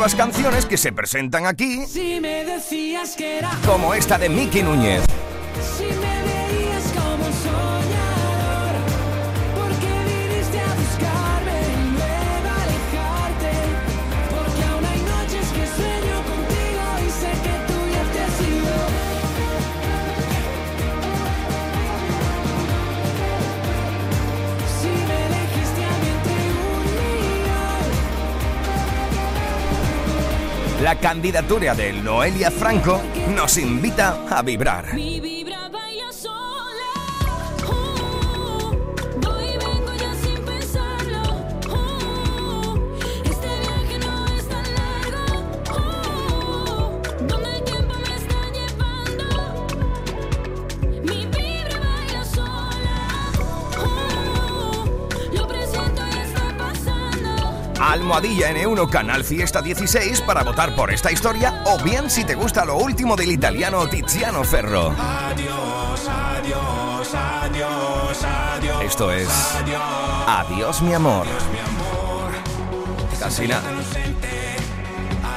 Nuevas 0.00 0.14
canciones 0.14 0.64
que 0.64 0.78
se 0.78 0.92
presentan 0.92 1.44
aquí, 1.44 1.84
Si 1.86 2.20
me 2.22 2.42
decías 2.42 3.14
que 3.14 3.36
era, 3.36 3.50
como 3.66 3.92
esta 3.92 4.16
de 4.16 4.30
Miki 4.30 4.62
Núñez. 4.62 5.04
La 30.90 30.98
candidatura 30.98 31.72
de 31.72 31.92
Noelia 31.92 32.50
Franco 32.50 33.00
nos 33.32 33.58
invita 33.58 34.26
a 34.28 34.42
vibrar. 34.42 34.86
Almohadilla 58.04 58.50
N1 58.52 58.88
Canal 58.88 59.22
Fiesta 59.24 59.60
16 59.60 60.22
para 60.22 60.42
votar 60.42 60.74
por 60.74 60.90
esta 60.90 61.12
historia 61.12 61.62
o 61.66 61.76
bien 61.82 62.08
si 62.08 62.24
te 62.24 62.34
gusta 62.34 62.64
lo 62.64 62.78
último 62.78 63.14
del 63.14 63.30
italiano 63.30 63.86
Tiziano 63.88 64.42
Ferro. 64.42 64.94
Adiós, 64.98 66.08
adiós, 66.08 67.14
adiós, 67.14 68.24
adiós. 68.24 68.82
Esto 68.84 69.12
es 69.12 69.28
Adiós 70.26 70.80
mi 70.80 70.94
amor. 70.94 71.26
mi 71.26 71.58
amor. 71.58 72.32
Casi 73.18 73.46
nada. 73.46 73.68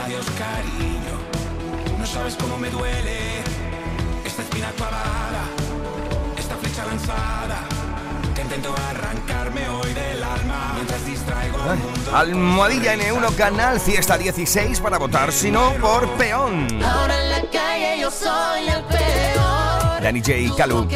Adiós, 0.06 0.26
cariño. 0.40 2.00
No 2.00 2.06
sabes 2.06 2.36
cómo 2.38 2.58
me 2.58 2.70
duele 2.70 3.42
esta 4.26 4.42
espina 4.42 4.70
clavada, 4.78 5.44
esta 6.38 6.56
flecha 6.56 6.86
lanzada. 6.86 7.60
Que 8.34 8.42
intento 8.42 8.74
arrancarme 8.74 9.03
Almohadilla 12.14 12.96
N1 12.96 13.36
Canal 13.36 13.80
Fiesta 13.80 14.18
16 14.18 14.80
para 14.80 14.98
votar, 14.98 15.32
si 15.32 15.52
no, 15.52 15.74
por 15.82 16.08
peón. 16.12 16.68
Ahora 16.84 17.24
en 17.24 17.30
la 17.32 17.42
calle 17.50 18.00
yo 18.00 18.12
soy 18.12 18.68
el 18.68 18.84
peor. 18.84 20.02
Danny 20.02 20.22
J. 20.22 20.56
Calu. 20.56 20.88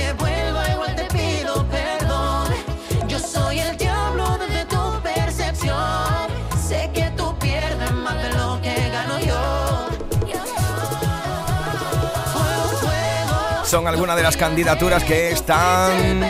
Son 13.68 13.86
algunas 13.86 14.16
de 14.16 14.24
las 14.24 14.38
candidaturas 14.38 15.04
que 15.04 15.32
están 15.32 16.24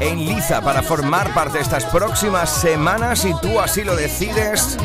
en 0.00 0.18
Liza 0.18 0.62
para 0.62 0.82
formar 0.82 1.32
parte 1.34 1.58
de 1.58 1.62
estas 1.62 1.84
próximas 1.84 2.50
semanas, 2.50 3.20
si 3.20 3.32
tú 3.40 3.60
así 3.60 3.84
lo 3.84 3.94
decides, 3.94 4.78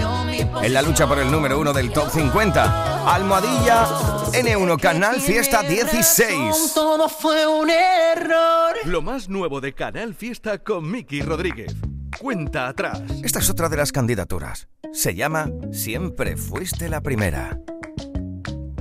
en 0.61 0.73
la 0.73 0.81
lucha 0.81 1.07
por 1.07 1.19
el 1.19 1.31
número 1.31 1.59
uno 1.59 1.73
del 1.73 1.91
Top 1.91 2.09
50. 2.09 3.13
Almohadilla 3.13 3.85
N1 4.33 4.79
Canal 4.79 5.21
Fiesta 5.21 5.63
16. 5.63 6.73
Todo 6.73 7.07
fue 7.07 7.47
un 7.47 7.69
error. 7.69 8.75
Lo 8.85 9.01
más 9.01 9.29
nuevo 9.29 9.61
de 9.61 9.73
Canal 9.73 10.13
Fiesta 10.13 10.59
con 10.59 10.91
Miki 10.91 11.21
Rodríguez. 11.21 11.73
Cuenta 12.19 12.67
atrás. 12.67 13.01
Esta 13.23 13.39
es 13.39 13.49
otra 13.49 13.69
de 13.69 13.77
las 13.77 13.91
candidaturas. 13.91 14.67
Se 14.91 15.15
llama 15.15 15.49
Siempre 15.71 16.35
fuiste 16.35 16.89
la 16.89 17.01
primera. 17.01 17.59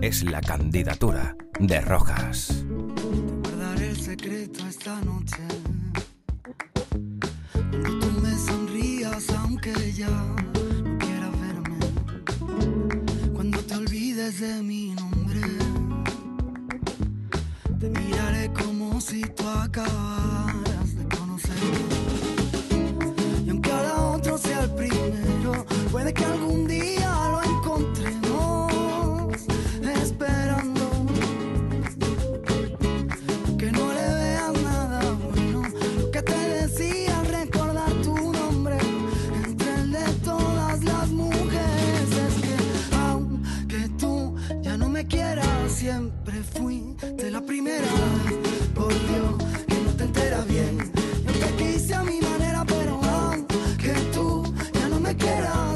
Es 0.01 0.23
la 0.25 0.41
candidatura 0.41 1.37
de 1.59 1.81
Rojas. 1.81 2.49
Te 2.49 3.49
guardaré 3.49 3.89
el 3.91 4.01
secreto 4.01 4.67
esta 4.67 5.01
noche. 5.01 5.64
ya 10.05 10.11
no 10.11 10.99
quieras 10.99 11.33
verme. 11.41 11.79
Cuando 13.35 13.59
te 13.61 13.75
olvides 13.75 14.41
de 14.41 14.63
mi 14.63 14.95
nombre, 14.95 15.41
te 17.81 17.91
miraré 17.91 18.53
como 18.53 19.01
si 19.01 19.23
tú 19.37 19.45
acabaras 19.49 20.89
de 20.99 21.05
conocerme. 21.17 21.85
Y 23.47 23.51
aunque 23.51 23.71
ahora 23.71 23.95
otro 24.17 24.39
sea 24.39 24.61
el 24.65 24.71
primero, 24.71 25.65
puede 25.91 26.13
que 26.13 26.25
algún 26.25 26.54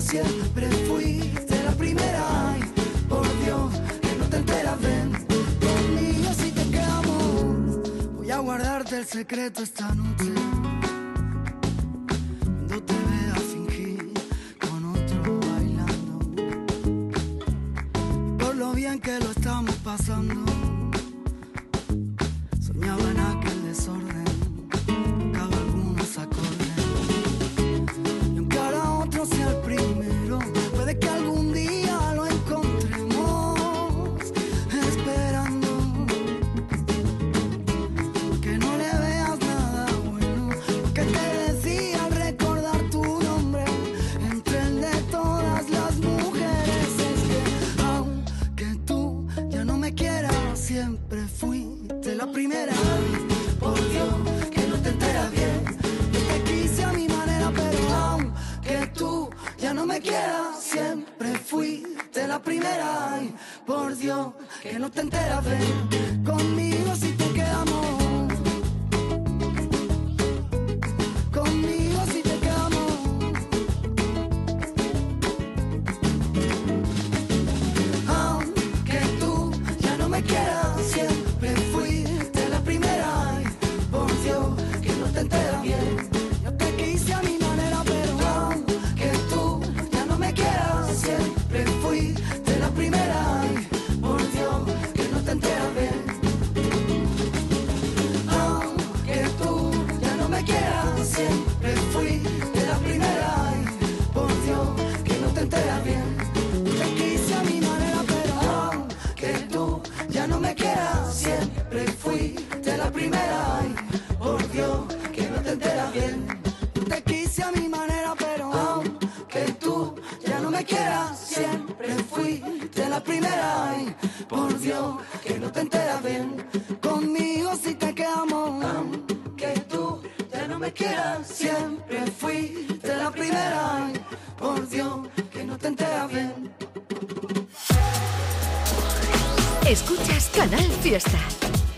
siempre 0.09 0.71
fuiste 0.87 1.63
la 1.65 1.73
primera. 1.73 2.51
Ay, 2.51 2.63
por 3.09 3.27
Dios, 3.45 3.73
que 4.01 4.17
no 4.19 4.25
te 4.27 4.37
enteras, 4.39 4.81
ven 4.81 5.13
conmigo 5.61 6.33
si 6.33 6.51
te 6.51 6.65
quedamos. 6.71 8.15
Voy 8.17 8.31
a 8.31 8.39
guardarte 8.39 8.99
el 8.99 9.07
secreto 9.07 9.63
esta 9.63 9.95
noche. 9.95 10.33
Cuando 12.43 12.83
te 12.83 12.95
vea 12.95 13.35
fingir 13.53 14.13
con 14.59 14.97
otro 14.97 15.41
bailando. 15.51 16.19
Por 18.39 18.55
lo 18.57 18.73
bien 18.73 18.99
que 19.01 19.19
lo 19.19 19.31
estamos 19.31 19.75
pasando. 19.77 20.41
Soñaba 22.61 23.11
en 23.11 23.21
aquel 23.21 23.63
desorden. 23.65 24.18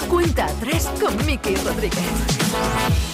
Cuenta 0.08 0.46
atrás 0.46 0.88
con 1.00 1.26
Mickey 1.26 1.56
Rodríguez. 1.56 3.09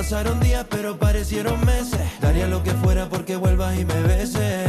Pasaron 0.00 0.40
días, 0.40 0.64
pero 0.70 0.96
parecieron 0.96 1.62
meses. 1.66 2.00
Daría 2.22 2.46
lo 2.46 2.62
que 2.62 2.70
fuera 2.70 3.10
porque 3.10 3.36
vuelvas 3.36 3.78
y 3.78 3.84
me 3.84 4.00
beses. 4.00 4.66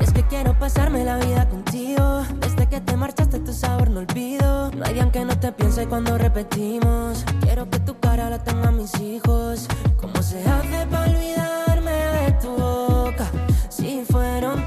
Y 0.00 0.02
es 0.02 0.10
que 0.10 0.22
quiero 0.22 0.58
pasarme 0.58 1.04
la 1.04 1.18
vida 1.18 1.46
contigo. 1.50 2.24
Desde 2.40 2.66
que 2.66 2.80
te 2.80 2.96
marchaste, 2.96 3.40
tu 3.40 3.52
sabor 3.52 3.90
no 3.90 4.00
olvido. 4.00 4.70
No 4.70 4.86
hay 4.86 4.94
día 4.94 5.02
en 5.02 5.10
que 5.10 5.22
no 5.22 5.38
te 5.38 5.52
piense 5.52 5.86
cuando 5.86 6.16
repetimos. 6.16 7.26
Quiero 7.42 7.68
que 7.68 7.78
tu 7.80 8.00
cara 8.00 8.30
la 8.30 8.42
tengan 8.42 8.74
mis 8.78 8.98
hijos. 9.00 9.68
¿Cómo 10.00 10.22
se 10.22 10.38
hace 10.48 10.86
para 10.86 11.10
olvidarme 11.10 11.92
de 11.92 12.32
tu 12.40 12.48
boca? 12.56 13.30
Si 13.68 14.02
fueron 14.10 14.66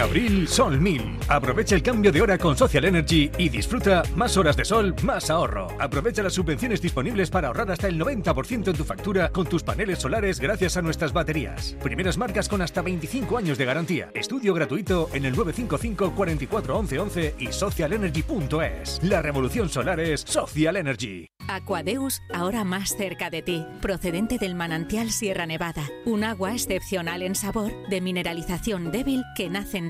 Abril, 0.00 0.48
Sol 0.48 0.80
1000. 0.80 1.18
Aprovecha 1.28 1.74
el 1.74 1.82
cambio 1.82 2.10
de 2.10 2.22
hora 2.22 2.38
con 2.38 2.56
Social 2.56 2.84
Energy 2.86 3.30
y 3.38 3.48
disfruta 3.48 4.02
más 4.16 4.36
horas 4.36 4.56
de 4.56 4.64
sol, 4.64 4.94
más 5.02 5.30
ahorro. 5.30 5.68
Aprovecha 5.78 6.22
las 6.22 6.34
subvenciones 6.34 6.80
disponibles 6.80 7.30
para 7.30 7.48
ahorrar 7.48 7.70
hasta 7.70 7.88
el 7.88 8.00
90% 8.00 8.68
en 8.68 8.76
tu 8.76 8.84
factura 8.84 9.30
con 9.30 9.46
tus 9.46 9.62
paneles 9.62 9.98
solares 9.98 10.40
gracias 10.40 10.76
a 10.76 10.82
nuestras 10.82 11.12
baterías. 11.12 11.76
Primeras 11.82 12.18
marcas 12.18 12.48
con 12.48 12.62
hasta 12.62 12.82
25 12.82 13.36
años 13.36 13.58
de 13.58 13.64
garantía. 13.64 14.10
Estudio 14.14 14.54
gratuito 14.54 15.08
en 15.12 15.24
el 15.24 15.36
955 15.36 16.14
44 16.14 16.78
11 16.78 16.98
11 16.98 17.34
y 17.38 17.46
socialenergy.es. 17.52 19.00
La 19.02 19.22
revolución 19.22 19.68
solar 19.68 20.00
es 20.00 20.22
Social 20.22 20.76
Energy. 20.76 21.26
Aquadeus, 21.48 22.22
ahora 22.32 22.64
más 22.64 22.96
cerca 22.96 23.28
de 23.28 23.42
ti, 23.42 23.66
procedente 23.80 24.38
del 24.38 24.54
manantial 24.54 25.10
Sierra 25.10 25.46
Nevada, 25.46 25.82
un 26.06 26.22
agua 26.22 26.52
excepcional 26.52 27.22
en 27.22 27.34
sabor, 27.34 27.72
de 27.88 28.00
mineralización 28.00 28.92
débil 28.92 29.24
que 29.36 29.50
nace 29.50 29.78
en 29.78 29.89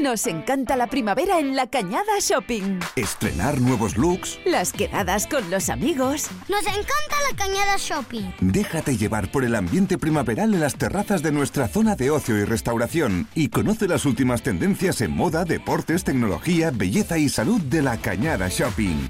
Nos 0.00 0.26
encanta 0.26 0.76
la 0.76 0.86
primavera 0.86 1.38
en 1.38 1.56
la 1.56 1.66
Cañada 1.66 2.18
Shopping. 2.20 2.80
Estrenar 2.96 3.60
nuevos 3.60 3.96
looks. 3.96 4.38
Las 4.44 4.72
quedadas 4.72 5.26
con 5.26 5.50
los 5.50 5.68
amigos. 5.68 6.30
Nos 6.48 6.62
encanta 6.62 7.16
la 7.30 7.36
Cañada 7.36 7.76
Shopping. 7.78 8.32
Déjate 8.40 8.96
llevar 8.96 9.30
por 9.30 9.44
el 9.44 9.54
ambiente 9.54 9.98
primaveral 9.98 10.54
en 10.54 10.60
las 10.60 10.76
terrazas 10.76 11.22
de 11.22 11.32
nuestra 11.32 11.68
zona 11.68 11.96
de 11.96 12.10
ocio 12.10 12.36
y 12.38 12.44
restauración 12.44 13.28
y 13.34 13.48
conoce 13.48 13.86
las 13.86 14.04
últimas 14.04 14.42
tendencias 14.42 15.00
en 15.00 15.12
moda, 15.12 15.44
deportes, 15.44 16.04
tecnología, 16.04 16.70
belleza 16.72 17.18
y 17.18 17.28
salud 17.28 17.60
de 17.60 17.82
la 17.82 17.96
Cañada 17.98 18.48
Shopping. 18.48 19.08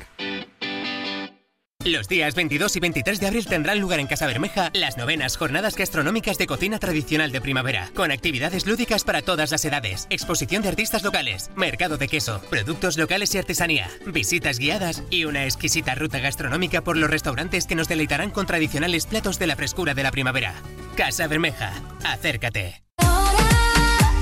Los 1.84 2.08
días 2.08 2.34
22 2.34 2.76
y 2.76 2.80
23 2.80 3.20
de 3.20 3.26
abril 3.26 3.46
tendrán 3.46 3.78
lugar 3.78 4.00
en 4.00 4.06
Casa 4.06 4.26
Bermeja 4.26 4.70
las 4.72 4.96
novenas 4.96 5.36
jornadas 5.36 5.76
gastronómicas 5.76 6.38
de 6.38 6.46
cocina 6.46 6.78
tradicional 6.78 7.30
de 7.30 7.42
primavera, 7.42 7.90
con 7.94 8.10
actividades 8.10 8.66
lúdicas 8.66 9.04
para 9.04 9.20
todas 9.20 9.50
las 9.50 9.66
edades, 9.66 10.06
exposición 10.08 10.62
de 10.62 10.70
artistas 10.70 11.02
locales, 11.02 11.50
mercado 11.56 11.98
de 11.98 12.08
queso, 12.08 12.40
productos 12.48 12.96
locales 12.96 13.34
y 13.34 13.38
artesanía, 13.38 13.90
visitas 14.06 14.58
guiadas 14.58 15.02
y 15.10 15.26
una 15.26 15.44
exquisita 15.44 15.94
ruta 15.94 16.20
gastronómica 16.20 16.82
por 16.82 16.96
los 16.96 17.10
restaurantes 17.10 17.66
que 17.66 17.74
nos 17.74 17.86
deleitarán 17.86 18.30
con 18.30 18.46
tradicionales 18.46 19.04
platos 19.04 19.38
de 19.38 19.46
la 19.46 19.56
frescura 19.56 19.92
de 19.92 20.04
la 20.04 20.10
primavera. 20.10 20.54
Casa 20.96 21.26
Bermeja, 21.26 21.74
acércate. 22.02 22.82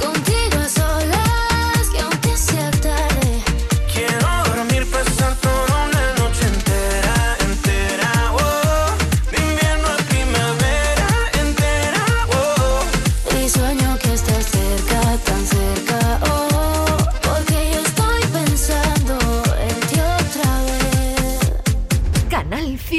Contigo 0.01 0.59
a 0.59 1.52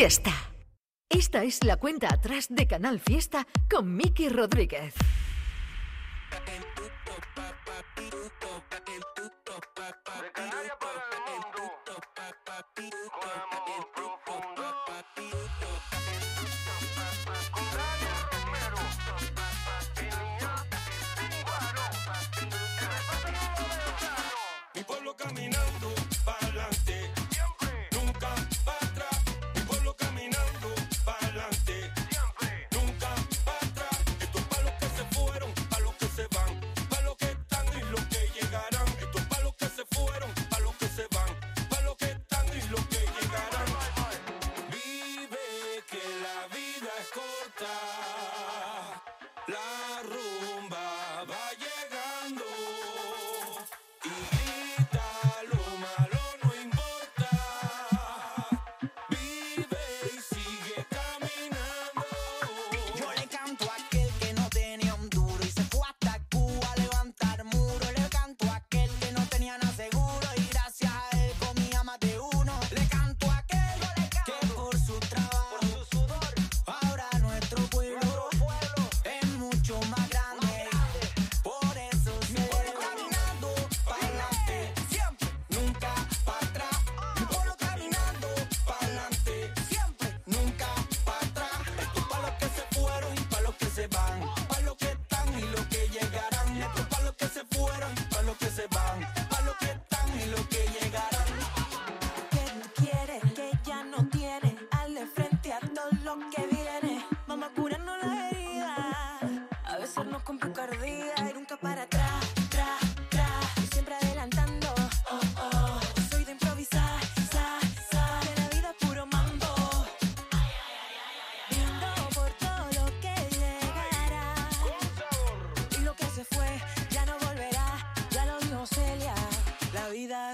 Esta 0.04 1.44
es 1.46 1.64
la 1.64 1.78
cuenta 1.78 2.14
atrás 2.14 2.48
de 2.50 2.68
Canal 2.68 3.00
Fiesta 3.00 3.48
con 3.72 3.96
Miki 3.96 4.28
Rodríguez. 4.28 4.94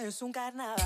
es 0.10 0.22
un 0.24 0.32
carnaval. 0.32 0.79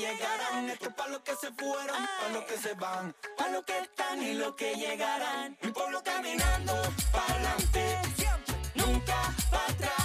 llegarán. 0.00 0.70
Esto 0.70 0.88
es 0.88 0.94
para 0.94 1.10
los 1.10 1.20
que 1.20 1.36
se 1.36 1.52
fueron, 1.52 1.96
para 2.20 2.32
los 2.32 2.44
que 2.44 2.56
se 2.56 2.74
van, 2.74 3.14
para 3.36 3.50
los 3.50 3.64
que 3.64 3.78
están 3.78 4.22
y 4.22 4.34
los 4.34 4.54
que 4.54 4.74
llegarán. 4.74 5.58
Mi 5.62 5.70
pueblo 5.70 6.02
caminando 6.02 6.74
para 7.12 7.34
adelante, 7.34 7.98
siempre, 8.16 8.54
nunca 8.74 9.34
para 9.50 9.66
atrás. 9.66 9.99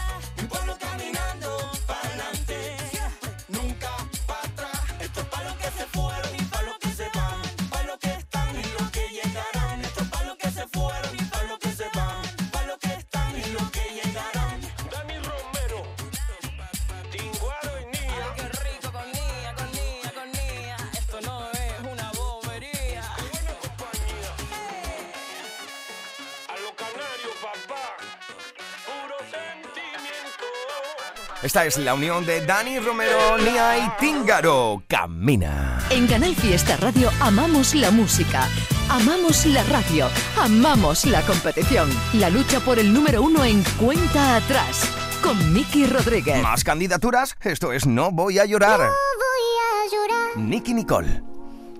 Esta 31.55 31.67
es 31.67 31.77
la 31.77 31.93
unión 31.93 32.25
de 32.25 32.45
Dani 32.45 32.79
Romero, 32.79 33.37
Nia 33.37 33.77
y 33.77 33.89
Tíngaro. 33.97 34.83
Camina. 34.89 35.79
En 35.89 36.05
Canal 36.05 36.35
Fiesta 36.35 36.75
Radio 36.75 37.09
amamos 37.21 37.73
la 37.75 37.91
música. 37.91 38.49
Amamos 38.89 39.45
la 39.45 39.63
radio, 39.63 40.09
amamos 40.37 41.05
la 41.05 41.21
competición, 41.21 41.89
la 42.15 42.29
lucha 42.29 42.59
por 42.59 42.77
el 42.77 42.93
número 42.93 43.21
uno 43.21 43.45
en 43.45 43.63
cuenta 43.79 44.35
atrás, 44.35 44.85
con 45.23 45.53
Miki 45.53 45.85
Rodríguez. 45.85 46.43
¿Más 46.43 46.65
candidaturas? 46.65 47.37
Esto 47.41 47.71
es 47.71 47.87
No 47.87 48.11
Voy 48.11 48.37
a 48.37 48.43
Llorar. 48.43 48.81
No 48.81 48.87
voy 48.87 49.55
a 49.63 49.95
llorar. 49.95 50.37
Nicky 50.37 50.73
Nicole. 50.73 51.23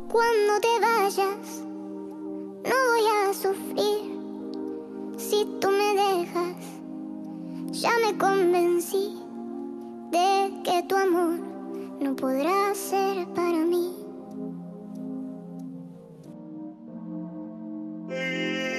Cuando 0.08 0.62
te 0.62 0.80
vayas, 0.80 1.60
no 2.64 2.76
voy 2.94 3.08
a 3.12 3.34
sufrir. 3.34 5.20
Si 5.20 5.46
tú 5.60 5.70
me 5.70 6.02
dejas, 6.02 6.56
ya 7.74 7.92
me 8.00 8.18
convencí 8.18 9.25
que 10.64 10.84
tu 10.88 10.96
amor 10.96 11.40
no 12.00 12.16
podrá 12.16 12.74
ser 12.74 13.28
para 13.36 13.60
mí. 13.66 13.94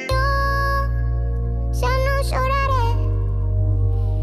Yo 0.09 0.25
ya 1.81 1.93
no 2.07 2.23
lloraré 2.31 2.89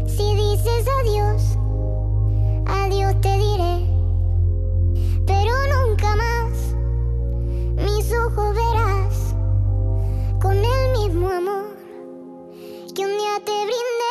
si 0.08 0.34
dices 0.34 0.86
adiós, 1.00 1.42
adiós 2.66 3.20
te 3.20 3.32
diré, 3.38 3.76
pero 5.24 5.52
nunca 5.74 6.16
más 6.16 6.74
mis 7.76 8.12
ojos 8.12 8.54
verás 8.54 9.34
con 10.42 10.56
el 10.56 10.98
mismo 10.98 11.28
amor 11.28 11.76
que 12.94 13.02
un 13.02 13.16
día 13.18 13.36
te 13.44 13.52
brindé. 13.52 14.03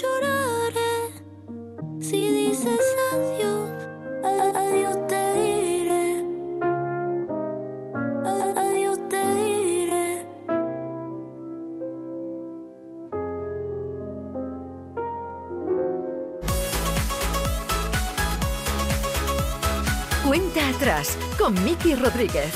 lloraré 0.00 0.94
si 2.00 2.20
dices 2.30 2.80
adiós. 3.12 3.70
Adiós 4.54 4.96
te 5.08 5.22
diré. 5.34 6.24
Adiós 8.56 8.98
te 9.08 9.22
diré. 9.34 10.26
Cuenta 20.26 20.68
atrás 20.68 21.16
con 21.38 21.54
Miki 21.64 21.94
Rodríguez. 21.94 22.52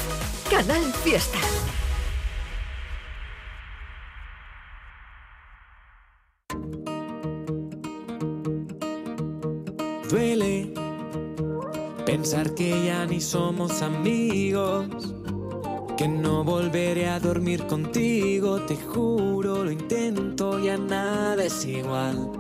Canal 0.51 0.83
Fiesta. 1.05 1.60
Somos 13.21 13.83
amigos. 13.83 14.87
Que 15.97 16.09
no 16.09 16.45
volveré 16.45 17.09
a 17.09 17.21
dormir 17.21 17.67
contigo, 17.67 18.63
te 18.63 18.77
juro, 18.77 19.65
lo 19.65 19.71
intento, 19.71 20.59
ya 20.59 20.79
nada 20.79 21.45
es 21.45 21.65
igual. 21.67 22.31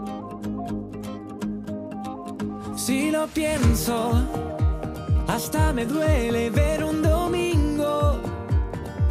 Si 2.76 3.10
lo 3.10 3.26
pienso, 3.26 4.12
hasta 5.28 5.72
me 5.72 5.84
duele 5.84 6.48
ver 6.50 6.82
un 6.82 7.02
domingo 7.02 8.18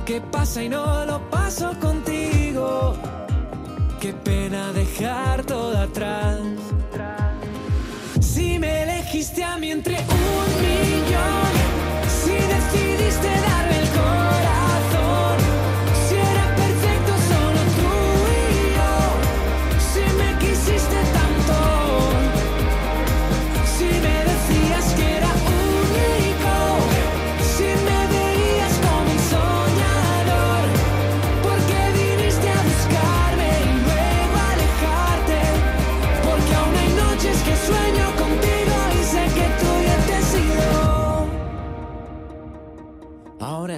que 0.05 0.19
pasa 0.19 0.63
y 0.63 0.69
no 0.69 1.05
lo 1.05 1.19
paso 1.29 1.71
contigo. 1.79 2.95
Qué 3.99 4.13
pena 4.13 4.73
dejar 4.73 5.45
todo 5.45 5.77
atrás. 5.77 6.39
Si 8.19 8.57
me 8.57 8.83
elegiste 8.83 9.43
a 9.43 9.57
mí 9.57 9.69
entre 9.69 9.97
un 9.97 10.88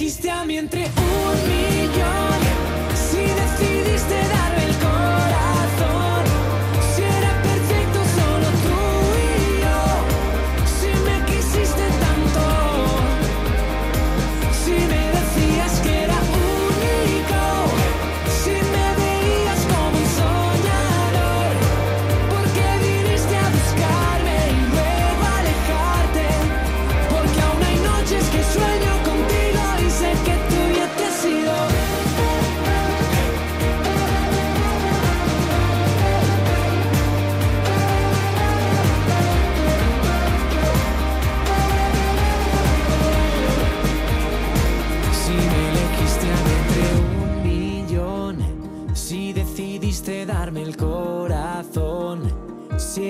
Elegiste 0.00 0.30
a 0.30 0.44
mí 0.44 0.56
entre 0.56 0.84
un 0.84 1.48
millón, 1.48 2.38
si 2.94 3.16
decidiste 3.18 4.14
darme 4.14 4.37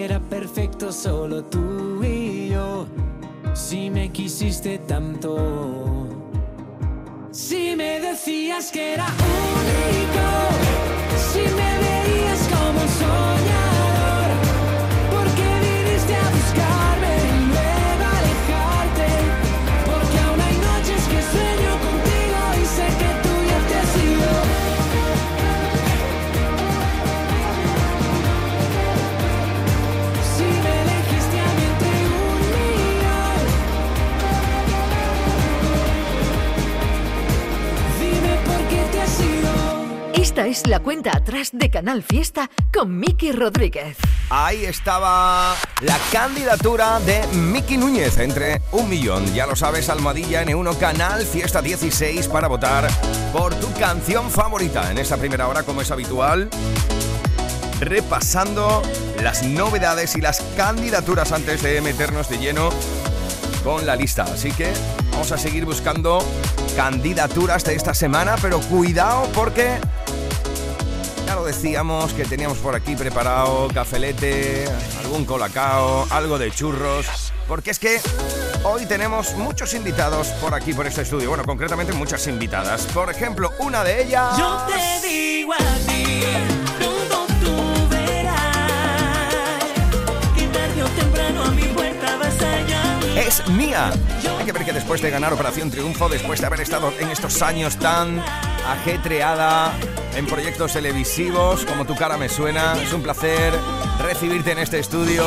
era 0.09 0.21
perfecto 0.21 0.91
solo 0.91 1.45
tú 1.45 2.03
y 2.03 2.49
yo, 2.49 2.87
si 3.53 3.91
me 3.91 4.11
quisiste 4.11 4.79
tanto, 4.79 6.09
si 7.31 7.77
me 7.77 8.01
decías 8.01 8.71
que 8.73 8.95
era 8.95 9.05
único, 9.05 10.08
Esta 40.19 40.49
es 40.49 40.67
la 40.67 40.81
cuenta 40.81 41.17
atrás 41.17 41.51
de 41.53 41.71
Canal 41.71 42.03
Fiesta 42.03 42.51
con 42.75 42.99
Miki 42.99 43.31
Rodríguez. 43.31 43.97
Ahí 44.31 44.65
estaba 44.65 45.55
la 45.81 45.97
candidatura 46.11 46.99
de 46.99 47.25
Miki 47.35 47.77
Núñez 47.77 48.19
entre 48.19 48.61
un 48.73 48.89
millón. 48.89 49.33
Ya 49.33 49.47
lo 49.47 49.55
sabes, 49.55 49.89
Almohadilla 49.89 50.45
N1 50.45 50.77
Canal 50.79 51.25
Fiesta 51.25 51.63
16 51.63 52.27
para 52.27 52.49
votar 52.49 52.89
por 53.33 53.55
tu 53.55 53.73
canción 53.75 54.29
favorita. 54.29 54.91
En 54.91 54.99
esta 54.99 55.19
primera 55.19 55.47
hora, 55.47 55.63
como 55.63 55.83
es 55.83 55.91
habitual, 55.93 56.51
repasando 57.79 58.83
las 59.23 59.45
novedades 59.45 60.17
y 60.17 60.21
las 60.21 60.41
candidaturas 60.57 61.31
antes 61.31 61.63
de 61.63 61.81
meternos 61.81 62.29
de 62.29 62.39
lleno 62.39 62.71
con 63.63 63.87
la 63.87 63.95
lista. 63.95 64.25
Así 64.25 64.51
que 64.51 64.73
vamos 65.13 65.31
a 65.31 65.39
seguir 65.39 65.65
buscando 65.65 66.19
candidaturas 66.75 67.63
de 67.63 67.77
esta 67.77 67.95
semana, 67.95 68.35
pero 68.43 68.59
cuidado 68.63 69.29
porque 69.33 69.79
ya 71.29 71.35
lo 71.35 71.45
decíamos 71.45 72.15
que 72.15 72.25
teníamos 72.25 72.57
por 72.57 72.75
aquí 72.75 72.97
preparado 72.97 73.69
cafelete, 73.69 74.65
algún 75.01 75.27
colacao, 75.27 76.07
algo 76.09 76.39
de 76.39 76.51
churros, 76.51 77.35
porque 77.47 77.71
es 77.71 77.79
que 77.79 78.01
hoy 78.65 78.87
tenemos 78.87 79.35
muchos 79.35 79.75
invitados 79.75 80.29
por 80.41 80.55
aquí, 80.55 80.73
por 80.73 80.87
este 80.87 81.03
estudio. 81.03 81.29
Bueno, 81.29 81.45
concretamente 81.45 81.93
muchas 81.93 82.27
invitadas. 82.29 82.87
Por 82.95 83.11
ejemplo, 83.11 83.53
una 83.59 83.85
de 83.85 84.05
ellas... 84.05 84.39
Yo 84.39 84.67
te 84.69 85.07
digo 85.07 85.53
a 85.53 85.59
ti, 85.59 86.23
pronto 86.79 87.27
tú 87.45 87.89
verás 87.91 89.65
que 90.35 90.47
tarde 90.47 90.83
o 90.83 90.89
temprano 90.89 91.45
a 91.45 91.51
mi 91.51 91.65
puerta 91.65 92.17
vas 92.17 92.41
a 92.41 92.61
llamar. 92.63 93.19
es 93.19 93.47
Mía. 93.49 93.93
Hay 94.39 94.47
que 94.47 94.53
ver 94.53 94.65
que 94.65 94.73
después 94.73 95.03
de 95.03 95.11
ganar 95.11 95.35
Operación 95.35 95.71
Triunfo, 95.71 96.09
después 96.09 96.41
de 96.41 96.47
haber 96.47 96.63
estado 96.63 96.91
en 96.99 97.11
estos 97.11 97.43
años 97.43 97.77
tan 97.77 98.19
ajetreada 98.67 99.75
en 100.19 100.27
proyectos 100.27 100.73
televisivos 100.73 101.65
como 101.65 101.87
Tu 101.87 101.95
cara 101.95 102.17
me 102.17 102.29
suena, 102.29 102.75
es 102.83 102.93
un 102.93 103.03
placer 103.03 103.55
recibirte 104.01 104.51
en 104.51 104.59
este 104.59 104.81
estudio. 104.81 105.25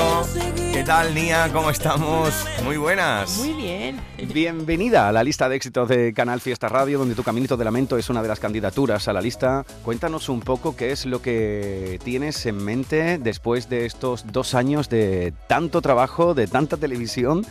¿Qué 0.74 0.84
tal, 0.84 1.16
Nia? 1.16 1.50
¿Cómo 1.54 1.70
estamos? 1.70 2.46
Muy 2.66 2.76
buenas. 2.76 3.38
Muy 3.38 3.54
bien. 3.54 4.02
Bienvenida 4.34 5.08
a 5.08 5.12
la 5.14 5.24
lista 5.24 5.48
de 5.48 5.56
éxitos 5.56 5.88
de 5.88 6.14
Canal 6.14 6.42
Fiesta 6.42 6.68
Radio, 6.68 7.00
donde 7.00 7.16
tu 7.16 7.24
Caminito 7.24 7.56
de 7.56 7.64
Lamento 7.64 7.98
es 7.98 8.10
una 8.10 8.22
de 8.22 8.28
las 8.28 8.40
candidaturas 8.40 9.08
a 9.08 9.14
la 9.14 9.22
lista. 9.22 9.66
Cuéntanos 9.84 10.28
un 10.28 10.42
poco 10.42 10.76
qué 10.76 10.92
es 10.92 11.06
lo 11.06 11.22
que 11.22 12.00
tienes 12.04 12.46
en 12.46 12.58
mente 12.58 13.18
después 13.18 13.70
de 13.70 13.86
estos 13.86 14.26
dos 14.32 14.56
años 14.56 14.90
de 14.90 15.34
tanto 15.48 15.82
trabajo, 15.82 16.34
de 16.34 16.48
tanta 16.48 16.76
televisión, 16.78 17.46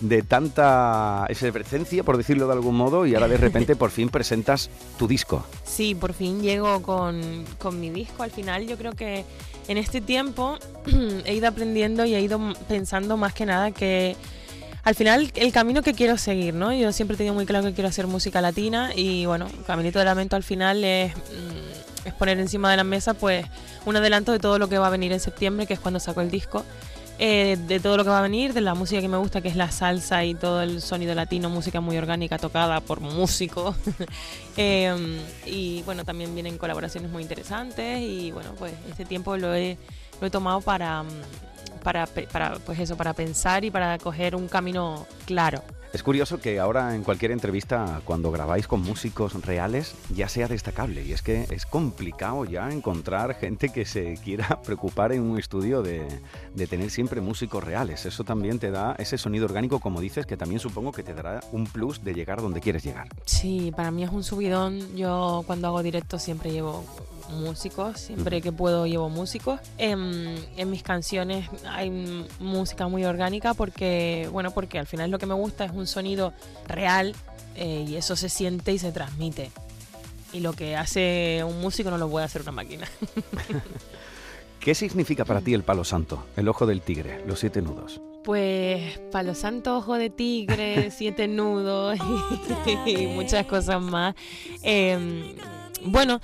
de 0.00 0.22
tanta 0.22 1.26
efervescencia, 1.28 2.02
por 2.04 2.16
decirlo 2.16 2.46
de 2.46 2.52
algún 2.52 2.76
modo, 2.76 3.06
y 3.06 3.14
ahora 3.14 3.28
de 3.28 3.36
repente 3.36 3.76
por 3.76 3.90
fin 3.90 4.08
presentas 4.08 4.70
tu 4.98 5.06
disco. 5.06 5.44
Sí, 5.64 5.94
por 5.94 6.12
fin 6.12 6.42
llego 6.42 6.82
con, 6.82 7.44
con 7.58 7.80
mi 7.80 7.90
disco. 7.90 8.22
Al 8.22 8.30
final 8.30 8.66
yo 8.66 8.76
creo 8.76 8.92
que 8.92 9.24
en 9.68 9.78
este 9.78 10.00
tiempo 10.00 10.58
he 11.24 11.34
ido 11.34 11.48
aprendiendo 11.48 12.04
y 12.04 12.14
he 12.14 12.20
ido 12.20 12.40
pensando 12.68 13.16
más 13.16 13.34
que 13.34 13.46
nada 13.46 13.70
que 13.70 14.16
al 14.86 14.94
final 14.94 15.32
el 15.34 15.52
camino 15.52 15.82
que 15.82 15.94
quiero 15.94 16.16
seguir, 16.16 16.54
¿no? 16.54 16.72
Yo 16.72 16.92
siempre 16.92 17.16
he 17.16 17.18
tenido 17.18 17.34
muy 17.34 17.44
claro 17.44 17.66
que 17.66 17.74
quiero 17.74 17.88
hacer 17.88 18.06
música 18.06 18.40
latina 18.40 18.92
y 18.94 19.26
bueno, 19.26 19.48
Caminito 19.66 19.98
de 19.98 20.04
Lamento 20.04 20.36
al 20.36 20.44
final 20.44 20.84
es, 20.84 21.12
mm, 21.16 22.06
es 22.06 22.14
poner 22.14 22.38
encima 22.38 22.70
de 22.70 22.76
la 22.76 22.84
mesa 22.84 23.14
pues 23.14 23.44
un 23.84 23.96
adelanto 23.96 24.30
de 24.30 24.38
todo 24.38 24.60
lo 24.60 24.68
que 24.68 24.78
va 24.78 24.86
a 24.86 24.90
venir 24.90 25.10
en 25.10 25.18
septiembre, 25.18 25.66
que 25.66 25.74
es 25.74 25.80
cuando 25.80 25.98
saco 25.98 26.20
el 26.20 26.30
disco. 26.30 26.64
Eh, 27.18 27.56
de 27.66 27.80
todo 27.80 27.96
lo 27.96 28.04
que 28.04 28.10
va 28.10 28.18
a 28.18 28.22
venir, 28.22 28.52
de 28.52 28.60
la 28.60 28.74
música 28.74 29.00
que 29.00 29.08
me 29.08 29.16
gusta, 29.16 29.40
que 29.40 29.48
es 29.48 29.56
la 29.56 29.70
salsa 29.70 30.24
y 30.24 30.34
todo 30.34 30.62
el 30.62 30.82
sonido 30.82 31.14
latino, 31.14 31.48
música 31.48 31.80
muy 31.80 31.96
orgánica 31.96 32.38
tocada 32.38 32.80
por 32.80 33.00
músicos. 33.00 33.76
Eh, 34.58 35.20
y 35.44 35.82
bueno, 35.82 36.02
también 36.06 36.32
vienen 36.32 36.56
colaboraciones 36.56 37.10
muy 37.10 37.22
interesantes 37.22 38.00
y 38.00 38.30
bueno, 38.30 38.54
pues 38.58 38.72
este 38.88 39.04
tiempo 39.04 39.36
lo 39.36 39.54
he, 39.54 39.76
lo 40.18 40.28
he 40.28 40.30
tomado 40.30 40.62
para, 40.62 41.02
mm, 41.02 41.08
para, 41.82 42.06
para, 42.06 42.54
pues 42.60 42.78
eso, 42.78 42.96
para 42.96 43.12
pensar 43.12 43.66
y 43.66 43.70
para 43.70 43.98
coger 43.98 44.34
un 44.34 44.48
camino 44.48 45.06
claro. 45.26 45.62
Es 45.92 46.02
curioso 46.02 46.38
que 46.38 46.58
ahora 46.58 46.94
en 46.94 47.04
cualquier 47.04 47.30
entrevista, 47.30 48.00
cuando 48.04 48.30
grabáis 48.30 48.66
con 48.66 48.82
músicos 48.82 49.32
reales, 49.44 49.94
ya 50.14 50.28
sea 50.28 50.48
destacable. 50.48 51.02
Y 51.02 51.12
es 51.12 51.22
que 51.22 51.46
es 51.50 51.64
complicado 51.64 52.44
ya 52.44 52.70
encontrar 52.70 53.34
gente 53.34 53.70
que 53.70 53.84
se 53.84 54.14
quiera 54.22 54.60
preocupar 54.64 55.12
en 55.12 55.22
un 55.22 55.38
estudio 55.38 55.82
de, 55.82 56.06
tener 56.68 56.90
siempre 56.90 57.20
músicos 57.20 57.64
reales. 57.64 58.04
Eso 58.06 58.24
también 58.24 58.58
te 58.58 58.70
da 58.70 58.94
ese 58.98 59.18
sonido 59.18 59.46
orgánico, 59.46 59.80
como 59.80 60.00
dices, 60.00 60.26
que 60.26 60.36
también 60.36 60.60
supongo 60.60 60.92
que 60.92 61.02
te 61.02 61.14
dará 61.14 61.40
un 61.52 61.66
plus 61.66 62.02
de 62.04 62.14
llegar 62.14 62.42
donde 62.42 62.60
quieres 62.60 62.82
llegar. 62.84 63.08
Sí, 63.24 63.72
para 63.74 63.90
mí 63.90 64.04
es 64.04 64.10
un 64.10 64.24
subidón. 64.24 64.96
Yo 64.96 65.44
cuando 65.46 65.68
hago 65.68 65.82
directo 65.82 66.18
siempre 66.18 66.50
llevo 66.50 66.84
músicos, 67.30 68.00
siempre 68.00 68.40
que 68.40 68.52
puedo 68.52 68.86
llevo 68.86 69.08
músicos. 69.08 69.60
En, 69.78 70.36
en 70.56 70.70
mis 70.70 70.82
canciones 70.82 71.48
hay 71.68 71.90
música 72.40 72.88
muy 72.88 73.04
orgánica 73.04 73.54
porque, 73.54 74.28
bueno, 74.32 74.50
porque 74.52 74.78
al 74.78 74.86
final 74.86 75.10
lo 75.10 75.18
que 75.18 75.26
me 75.26 75.34
gusta 75.34 75.64
es 75.64 75.72
un 75.72 75.86
sonido 75.86 76.32
real 76.66 77.14
eh, 77.56 77.84
y 77.88 77.96
eso 77.96 78.16
se 78.16 78.28
siente 78.28 78.72
y 78.72 78.78
se 78.78 78.92
transmite. 78.92 79.50
Y 80.32 80.40
lo 80.40 80.52
que 80.52 80.76
hace 80.76 81.42
un 81.46 81.60
músico 81.60 81.90
no 81.90 81.98
lo 81.98 82.08
puede 82.08 82.26
hacer 82.26 82.42
una 82.42 82.52
máquina. 82.52 82.86
¿Qué 84.60 84.74
significa 84.74 85.24
para 85.24 85.40
ti 85.40 85.54
el 85.54 85.62
palo 85.62 85.84
santo, 85.84 86.26
el 86.36 86.48
ojo 86.48 86.66
del 86.66 86.82
tigre, 86.82 87.22
los 87.26 87.38
siete 87.38 87.62
nudos? 87.62 88.00
Pues 88.24 88.98
Palo 89.12 89.36
Santo, 89.36 89.76
Ojo 89.76 89.94
de 89.94 90.10
Tigre, 90.10 90.90
Siete 90.96 91.28
Nudos 91.28 91.96
y, 92.66 92.90
y 92.90 93.06
muchas 93.06 93.46
cosas 93.46 93.80
más. 93.80 94.16
Eh, 94.64 95.36
bueno, 95.84 96.20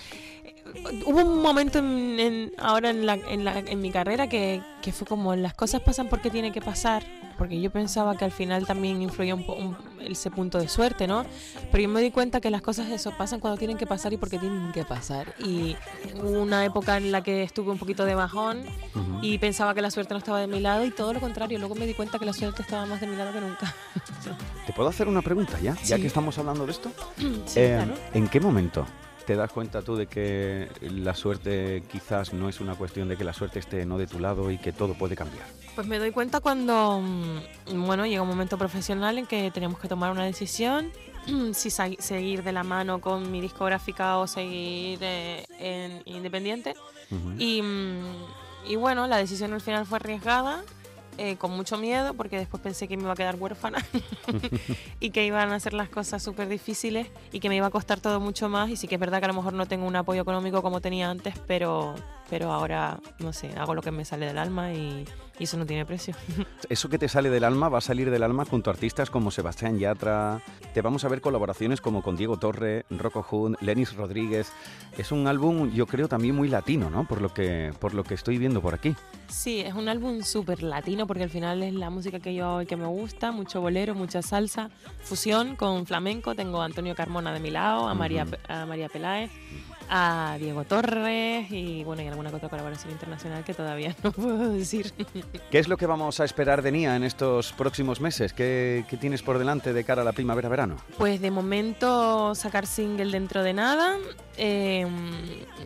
hubo 1.06 1.20
un 1.20 1.42
momento 1.42 1.78
en, 1.78 2.18
en- 2.20 2.52
ahora 2.58 2.90
en, 2.90 3.06
la, 3.06 3.14
en, 3.14 3.44
la- 3.44 3.58
en 3.58 3.80
mi 3.80 3.90
carrera 3.90 4.28
que, 4.28 4.60
que 4.82 4.92
fue 4.92 5.06
como 5.06 5.34
las 5.36 5.54
cosas 5.54 5.80
pasan 5.80 6.08
porque 6.08 6.30
tienen 6.30 6.52
que 6.52 6.60
pasar, 6.60 7.02
porque 7.38 7.60
yo 7.60 7.70
pensaba 7.70 8.16
que 8.16 8.24
al 8.24 8.32
final 8.32 8.66
también 8.66 9.00
influía 9.02 9.34
un, 9.34 9.44
un- 9.48 9.76
ese 10.00 10.30
punto 10.30 10.58
de 10.58 10.68
suerte, 10.68 11.06
¿no? 11.06 11.24
Pero 11.70 11.82
yo 11.84 11.88
me 11.88 12.00
di 12.00 12.10
cuenta 12.10 12.40
que 12.40 12.50
las 12.50 12.60
cosas 12.62 12.90
eso 12.90 13.12
pasan 13.16 13.38
cuando 13.40 13.56
tienen 13.58 13.76
que 13.76 13.86
pasar 13.86 14.12
y 14.12 14.16
porque 14.16 14.38
tienen 14.38 14.72
que 14.72 14.84
pasar. 14.84 15.34
Y 15.38 15.76
hubo 16.20 16.40
una 16.42 16.64
época 16.64 16.96
en 16.96 17.12
la 17.12 17.22
que 17.22 17.42
estuve 17.44 17.70
un 17.70 17.78
poquito 17.78 18.04
de 18.04 18.14
bajón 18.14 18.64
y 19.22 19.38
pensaba 19.38 19.74
que 19.74 19.82
la 19.82 19.90
suerte 19.90 20.14
no 20.14 20.18
estaba 20.18 20.40
de 20.40 20.46
mi 20.48 20.58
lado 20.60 20.84
y 20.84 20.90
todo 20.90 21.12
lo 21.12 21.20
contrario, 21.20 21.58
luego 21.58 21.74
me 21.76 21.86
di 21.86 21.94
cuenta 21.94 22.18
que 22.18 22.26
la 22.26 22.32
suerte 22.32 22.62
estaba 22.62 22.84
más 22.86 23.00
de 23.00 23.06
mi 23.06 23.16
lado 23.16 23.32
que 23.32 23.40
nunca. 23.40 23.74
¿Te 24.66 24.72
puedo 24.72 24.88
hacer 24.88 25.06
una 25.08 25.22
pregunta 25.22 25.58
ya? 25.60 25.74
Ya 25.84 25.96
Sí. 25.96 26.00
que 26.02 26.06
estamos 26.08 26.36
hablando 26.38 26.66
de 26.66 26.72
esto. 26.72 26.90
Sí, 27.46 27.60
Eh, 27.60 27.74
claro. 27.76 27.94
¿En 28.14 28.28
qué 28.28 28.40
momento 28.40 28.84
te 29.24 29.36
das 29.36 29.52
cuenta 29.52 29.82
tú 29.82 29.96
de 29.96 30.06
que 30.06 30.68
la 30.82 31.14
suerte 31.14 31.82
quizás 31.90 32.32
no 32.32 32.48
es 32.48 32.60
una 32.60 32.74
cuestión 32.74 33.08
de 33.08 33.16
que 33.16 33.24
la 33.24 33.32
suerte 33.32 33.58
esté 33.58 33.86
no 33.86 33.98
de 33.98 34.06
tu 34.06 34.18
lado 34.18 34.50
y 34.50 34.58
que 34.58 34.72
todo 34.72 34.94
puede 34.94 35.16
cambiar? 35.16 35.46
Pues 35.74 35.86
me 35.86 35.98
doy 35.98 36.10
cuenta 36.10 36.40
cuando, 36.40 37.00
mm, 37.00 37.86
bueno, 37.86 38.06
llega 38.06 38.22
un 38.22 38.28
momento 38.28 38.58
profesional 38.58 39.18
en 39.18 39.26
que 39.26 39.50
tenemos 39.50 39.78
que 39.78 39.88
tomar 39.88 40.10
una 40.10 40.24
decisión, 40.24 40.90
si 41.52 41.70
seguir 41.70 42.42
de 42.42 42.52
la 42.52 42.62
mano 42.62 43.00
con 43.00 43.30
mi 43.30 43.40
discográfica 43.40 44.18
o 44.18 44.26
seguir 44.26 44.98
eh, 45.02 45.44
en 45.58 46.02
independiente. 46.04 46.74
y, 47.38 47.62
mm, 47.62 48.02
y 48.68 48.76
bueno, 48.76 49.06
la 49.06 49.16
decisión 49.16 49.52
al 49.52 49.60
final 49.60 49.86
fue 49.86 49.96
arriesgada, 49.96 50.62
eh, 51.18 51.36
con 51.36 51.50
mucho 51.50 51.76
miedo, 51.76 52.14
porque 52.14 52.38
después 52.38 52.62
pensé 52.62 52.88
que 52.88 52.96
me 52.96 53.02
iba 53.02 53.12
a 53.12 53.16
quedar 53.16 53.36
huérfana 53.36 53.84
y 55.00 55.10
que 55.10 55.26
iban 55.26 55.52
a 55.52 55.60
ser 55.60 55.74
las 55.74 55.88
cosas 55.88 56.22
súper 56.22 56.48
difíciles 56.48 57.08
y 57.32 57.40
que 57.40 57.48
me 57.48 57.56
iba 57.56 57.66
a 57.66 57.70
costar 57.70 58.00
todo 58.00 58.18
mucho 58.18 58.48
más. 58.48 58.70
Y 58.70 58.76
sí 58.76 58.88
que 58.88 58.94
es 58.94 59.00
verdad 59.00 59.18
que 59.18 59.26
a 59.26 59.28
lo 59.28 59.34
mejor 59.34 59.52
no 59.52 59.66
tengo 59.66 59.86
un 59.86 59.96
apoyo 59.96 60.22
económico 60.22 60.62
como 60.62 60.80
tenía 60.80 61.10
antes, 61.10 61.34
pero, 61.46 61.94
pero 62.32 62.50
ahora, 62.50 62.98
no 63.18 63.34
sé, 63.34 63.50
hago 63.58 63.74
lo 63.74 63.82
que 63.82 63.90
me 63.90 64.06
sale 64.06 64.24
del 64.24 64.38
alma 64.38 64.72
y, 64.72 65.04
y 65.38 65.44
eso 65.44 65.58
no 65.58 65.66
tiene 65.66 65.84
precio. 65.84 66.14
Eso 66.70 66.88
que 66.88 66.96
te 66.96 67.06
sale 67.06 67.28
del 67.28 67.44
alma 67.44 67.68
va 67.68 67.76
a 67.76 67.80
salir 67.82 68.10
del 68.10 68.22
alma 68.22 68.46
junto 68.46 68.70
a 68.70 68.72
artistas 68.72 69.10
como 69.10 69.30
Sebastián 69.30 69.78
Yatra. 69.78 70.40
Te 70.72 70.80
vamos 70.80 71.04
a 71.04 71.08
ver 71.08 71.20
colaboraciones 71.20 71.82
como 71.82 72.00
con 72.02 72.16
Diego 72.16 72.38
Torre, 72.38 72.86
Rocco 72.88 73.26
Hunt, 73.30 73.60
Lenis 73.60 73.94
Rodríguez. 73.94 74.50
Es 74.96 75.12
un 75.12 75.26
álbum, 75.26 75.70
yo 75.72 75.86
creo, 75.86 76.08
también 76.08 76.34
muy 76.34 76.48
latino, 76.48 76.88
¿no? 76.88 77.06
Por 77.06 77.20
lo 77.20 77.34
que, 77.34 77.74
por 77.78 77.92
lo 77.92 78.02
que 78.02 78.14
estoy 78.14 78.38
viendo 78.38 78.62
por 78.62 78.72
aquí. 78.72 78.94
Sí, 79.28 79.60
es 79.60 79.74
un 79.74 79.90
álbum 79.90 80.22
súper 80.22 80.62
latino 80.62 81.06
porque 81.06 81.24
al 81.24 81.30
final 81.30 81.62
es 81.62 81.74
la 81.74 81.90
música 81.90 82.18
que 82.18 82.34
yo 82.34 82.60
que 82.66 82.76
me 82.76 82.86
gusta, 82.86 83.30
mucho 83.30 83.60
bolero, 83.60 83.94
mucha 83.94 84.22
salsa, 84.22 84.70
fusión 85.02 85.54
con 85.56 85.84
flamenco. 85.84 86.34
Tengo 86.34 86.62
a 86.62 86.64
Antonio 86.64 86.94
Carmona 86.94 87.30
de 87.34 87.40
mi 87.40 87.50
lado, 87.50 87.88
a 87.88 87.94
María, 87.94 88.24
Ujú. 88.24 88.36
a 88.48 88.64
María 88.64 88.88
Peláez, 88.88 89.30
a 89.94 90.36
Diego 90.40 90.64
Torres 90.64 91.50
y 91.50 91.84
bueno, 91.84 92.00
y 92.02 92.06
alguna 92.08 92.30
otra 92.30 92.48
colaboración 92.48 92.92
internacional 92.92 93.44
que 93.44 93.52
todavía 93.52 93.94
no 94.02 94.10
puedo 94.10 94.48
decir. 94.50 94.90
¿Qué 95.50 95.58
es 95.58 95.68
lo 95.68 95.76
que 95.76 95.84
vamos 95.86 96.18
a 96.18 96.24
esperar 96.24 96.62
de 96.62 96.72
Nia 96.72 96.96
en 96.96 97.04
estos 97.04 97.52
próximos 97.52 98.00
meses? 98.00 98.32
¿Qué, 98.32 98.86
qué 98.88 98.96
tienes 98.96 99.20
por 99.22 99.38
delante 99.38 99.74
de 99.74 99.84
cara 99.84 100.00
a 100.00 100.04
la 100.04 100.12
primavera-verano? 100.12 100.76
Pues 100.96 101.20
de 101.20 101.30
momento 101.30 102.34
sacar 102.34 102.66
single 102.66 103.10
dentro 103.12 103.42
de 103.42 103.52
nada. 103.52 103.96
eh, 104.38 104.86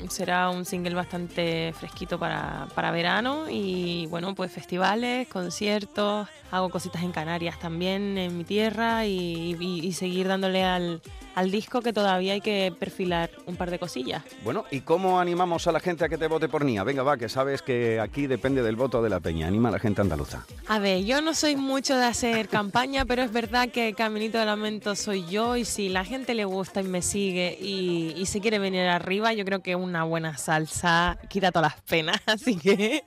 será 0.09 0.51
un 0.51 0.65
single 0.65 0.95
bastante 0.95 1.73
fresquito 1.79 2.19
para, 2.19 2.67
para 2.75 2.91
verano 2.91 3.45
y 3.49 4.07
bueno, 4.09 4.35
pues 4.35 4.51
festivales, 4.51 5.29
conciertos, 5.29 6.29
hago 6.51 6.69
cositas 6.71 7.03
en 7.03 7.13
Canarias 7.13 7.59
también, 7.61 8.19
en 8.19 8.37
mi 8.37 8.45
tierra 8.45 9.07
y, 9.07 9.57
y- 9.61 9.87
y 9.87 9.93
seguir 9.93 10.27
dándole 10.29 10.65
al, 10.65 11.01
al 11.35 11.51
disco 11.51 11.81
que 11.81 11.93
todavía 11.93 12.33
hay 12.35 12.41
que 12.41 12.73
perfilar 12.79 13.31
un 13.47 13.57
par 13.57 13.71
de 13.71 13.79
cosillas. 13.79 14.16
Bueno, 14.45 14.65
¿y 14.71 14.81
cómo 14.81 15.21
animamos 15.21 15.67
a 15.67 15.73
la 15.73 15.81
gente 15.81 16.05
a 16.05 16.09
que 16.09 16.19
te 16.19 16.27
vote 16.27 16.49
por 16.49 16.65
Nia? 16.65 16.85
Venga, 16.85 17.03
va, 17.03 17.17
que 17.17 17.29
sabes 17.29 17.63
que 17.63 18.01
aquí 18.01 18.27
depende 18.27 18.63
del 18.63 18.77
voto 18.77 19.03
de 19.03 19.11
la 19.11 19.21
peña. 19.21 19.47
Anima 19.47 19.69
a 19.69 19.73
la 19.73 19.79
gente 19.79 20.01
andaluza. 20.01 20.45
A 20.67 20.79
ver, 20.79 21.05
yo 21.05 21.21
no 21.21 21.35
soy 21.35 21.57
mucho 21.57 21.97
de 21.97 22.05
hacer 22.05 22.49
campaña, 22.49 23.05
pero 23.05 23.23
es 23.23 23.33
verdad 23.33 23.69
que 23.69 23.95
Caminito 23.95 24.39
de 24.39 24.47
Lamento 24.47 24.95
soy 24.95 25.27
yo 25.27 25.57
y 25.57 25.65
si 25.65 25.89
la 25.89 26.05
gente 26.05 26.35
le 26.35 26.45
gusta 26.45 26.81
y 26.81 26.85
me 26.85 27.03
sigue 27.03 27.57
y, 27.61 28.15
y 28.17 28.27
se 28.27 28.41
quiere 28.41 28.59
venir 28.59 28.83
arriba, 28.83 29.33
yo 29.33 29.45
creo 29.45 29.61
que 29.61 29.77
una 29.77 30.05
buena 30.05 30.37
salsa 30.37 31.19
quita 31.29 31.53
todas 31.53 31.73
las 31.73 31.83
penas, 31.83 32.21
así 32.27 32.57
que 32.57 33.05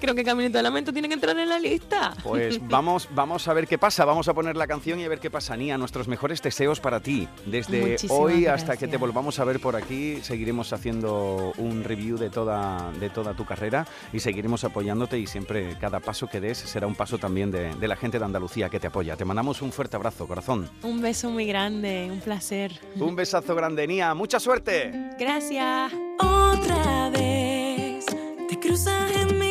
creo 0.00 0.14
que 0.14 0.24
Caminito 0.24 0.58
de 0.58 0.62
Lamento 0.62 0.92
tiene 0.92 1.08
que 1.08 1.14
entrar 1.14 1.38
en 1.38 1.48
la 1.48 1.58
lista. 1.58 2.14
Pues 2.22 2.60
vamos, 2.68 3.08
vamos 3.14 3.48
a 3.48 3.52
ver 3.52 3.66
qué 3.66 3.78
pasa. 3.78 4.04
Vamos 4.04 4.28
a 4.28 4.34
poner 4.34 4.56
la 4.56 4.66
canción 4.66 5.00
y 5.00 5.04
a 5.04 5.08
ver 5.08 5.20
qué 5.20 5.30
pasa, 5.30 5.56
Nia. 5.56 5.78
Nuestros 5.78 6.08
mejores 6.08 6.42
deseos 6.42 6.80
para 6.80 7.00
ti. 7.00 7.28
Desde 7.46 7.80
Muchísimas 7.80 8.18
hoy 8.18 8.46
hasta 8.46 8.66
gracias. 8.66 8.78
que 8.78 8.88
te 8.88 8.96
volvamos 8.96 9.38
a 9.38 9.44
ver 9.44 9.60
por 9.60 9.76
aquí, 9.76 10.20
seguiremos 10.38 10.72
haciendo 10.72 11.52
un 11.58 11.82
review 11.82 12.16
de 12.16 12.30
toda, 12.30 12.92
de 13.00 13.10
toda 13.10 13.34
tu 13.34 13.44
carrera 13.44 13.84
y 14.12 14.20
seguiremos 14.20 14.62
apoyándote 14.62 15.18
y 15.18 15.26
siempre 15.26 15.76
cada 15.80 15.98
paso 15.98 16.28
que 16.28 16.40
des 16.40 16.56
será 16.56 16.86
un 16.86 16.94
paso 16.94 17.18
también 17.18 17.50
de, 17.50 17.74
de 17.74 17.88
la 17.88 17.96
gente 17.96 18.20
de 18.20 18.24
Andalucía 18.24 18.68
que 18.68 18.78
te 18.78 18.86
apoya. 18.86 19.16
Te 19.16 19.24
mandamos 19.24 19.62
un 19.62 19.72
fuerte 19.72 19.96
abrazo, 19.96 20.28
corazón. 20.28 20.70
Un 20.84 21.00
beso 21.00 21.28
muy 21.30 21.44
grande, 21.44 22.08
un 22.08 22.20
placer. 22.20 22.70
Un 23.00 23.16
besazo 23.16 23.56
grande, 23.56 23.84
Nia. 23.88 24.14
¡Mucha 24.14 24.38
suerte! 24.38 24.92
Gracias. 25.18 25.92
Otra 26.20 27.10
vez 27.10 28.06
te 28.48 28.60
cruzas 28.60 29.10
en 29.16 29.40
mi 29.40 29.47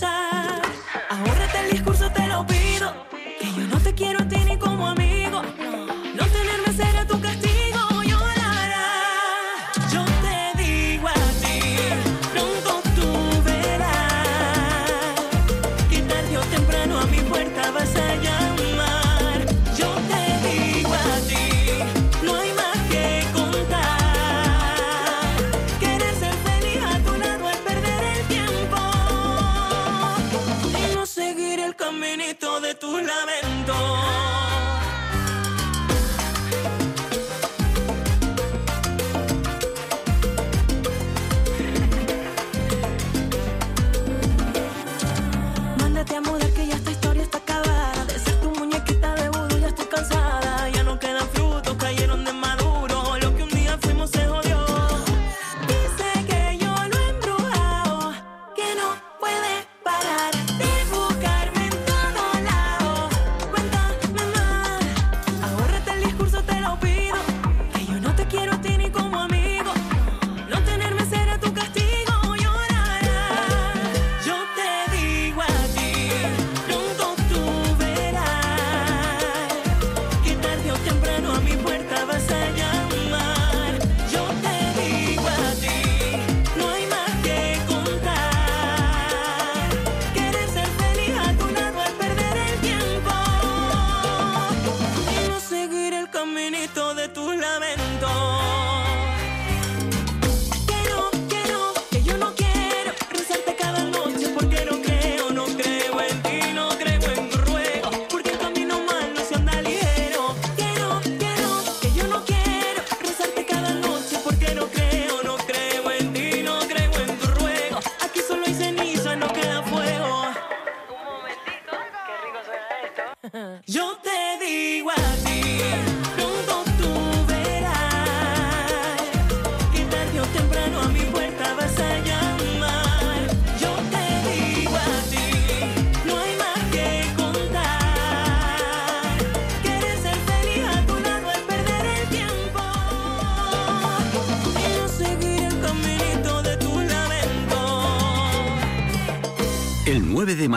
van 0.00 0.31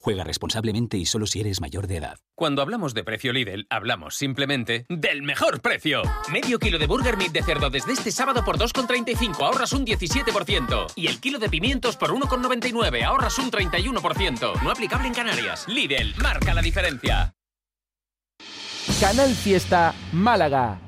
Juega 0.00 0.22
responsablemente 0.22 0.96
y 0.96 1.06
solo 1.06 1.26
si 1.26 1.40
eres 1.40 1.60
mayor 1.60 1.86
de 1.88 1.96
edad. 1.96 2.18
Cuando 2.36 2.62
hablamos 2.62 2.94
de 2.94 3.02
precio 3.02 3.32
Lidl, 3.32 3.66
hablamos 3.68 4.14
simplemente 4.14 4.86
del 4.88 5.22
mejor 5.22 5.60
precio. 5.60 6.02
Medio 6.30 6.58
kilo 6.58 6.78
de 6.78 6.86
burger 6.86 7.16
meat 7.16 7.32
de 7.32 7.42
cerdo 7.42 7.68
desde 7.68 7.92
este 7.92 8.12
sábado 8.12 8.44
por 8.44 8.58
2,35, 8.58 9.42
ahorras 9.42 9.72
un 9.72 9.84
17%. 9.84 10.92
Y 10.94 11.08
el 11.08 11.20
kilo 11.20 11.38
de 11.38 11.48
pimientos 11.48 11.96
por 11.96 12.12
1,99, 12.12 13.02
ahorras 13.04 13.38
un 13.38 13.50
31%. 13.50 14.62
No 14.62 14.70
aplicable 14.70 15.08
en 15.08 15.14
Canarias. 15.14 15.66
Lidl, 15.66 16.14
marca 16.22 16.54
la 16.54 16.62
diferencia. 16.62 17.34
Canal 19.00 19.34
Fiesta 19.34 19.94
Málaga. 20.12 20.87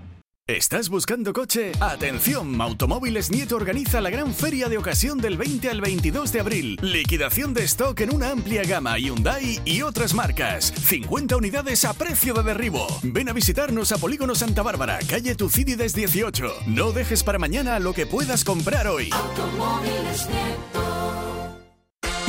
¿Estás 0.57 0.89
buscando 0.89 1.33
coche? 1.33 1.71
Atención, 1.79 2.61
Automóviles 2.61 3.31
Nieto 3.31 3.55
organiza 3.55 4.01
la 4.01 4.11
gran 4.11 4.35
feria 4.35 4.69
de 4.69 4.79
ocasión 4.79 5.19
del 5.19 5.37
20 5.37 5.71
al 5.71 5.81
22 5.81 6.33
de 6.33 6.41
abril. 6.41 6.79
Liquidación 6.83 7.55
de 7.55 7.63
stock 7.63 8.01
en 8.01 8.13
una 8.13 8.31
amplia 8.31 8.65
gama 8.65 8.99
Hyundai 8.99 9.61
y 9.65 9.83
otras 9.83 10.13
marcas. 10.13 10.73
50 10.77 11.37
unidades 11.37 11.85
a 11.85 11.95
precio 11.95 12.35
de 12.35 12.43
derribo. 12.43 12.85
Ven 13.05 13.29
a 13.29 13.33
visitarnos 13.33 13.93
a 13.93 13.99
Polígono 13.99 14.35
Santa 14.35 14.63
Bárbara, 14.63 14.99
calle 15.09 15.37
Tucídides 15.37 15.95
18. 15.95 16.53
No 16.67 16.91
dejes 16.91 17.23
para 17.23 17.39
mañana 17.39 17.79
lo 17.79 17.93
que 17.93 18.07
puedas 18.07 18.43
comprar 18.43 18.89
hoy. 18.89 19.09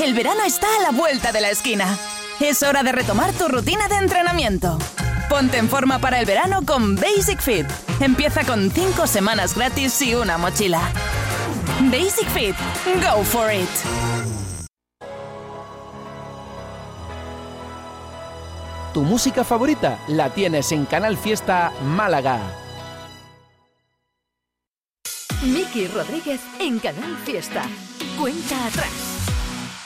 El 0.04 0.14
verano 0.14 0.44
está 0.46 0.68
a 0.78 0.82
la 0.84 0.92
vuelta 0.92 1.32
de 1.32 1.42
la 1.42 1.50
esquina. 1.50 1.98
Es 2.40 2.62
hora 2.62 2.84
de 2.84 2.92
retomar 2.92 3.34
tu 3.34 3.48
rutina 3.48 3.88
de 3.88 3.96
entrenamiento. 3.96 4.78
Ponte 5.32 5.58
en 5.58 5.70
forma 5.70 5.98
para 5.98 6.20
el 6.20 6.26
verano 6.26 6.60
con 6.66 6.98
Basic 6.98 7.40
Fit. 7.40 7.66
Empieza 8.02 8.44
con 8.44 8.70
5 8.70 9.08
semanas 9.08 9.56
gratis 9.56 10.02
y 10.02 10.14
una 10.14 10.38
mochila. 10.38 10.82
Basic 11.90 12.28
Fit. 12.32 12.56
Go 13.02 13.24
for 13.24 13.50
it. 13.50 13.70
Tu 18.94 19.04
música 19.04 19.46
favorita 19.46 20.00
la 20.10 20.32
tienes 20.32 20.70
en 20.74 20.84
Canal 20.84 21.16
Fiesta 21.16 21.72
Málaga. 21.82 22.38
Miki 25.44 25.88
Rodríguez 25.88 26.42
en 26.60 26.78
Canal 26.80 27.16
Fiesta. 27.24 27.64
Cuenta 28.20 28.66
atrás. 28.66 28.92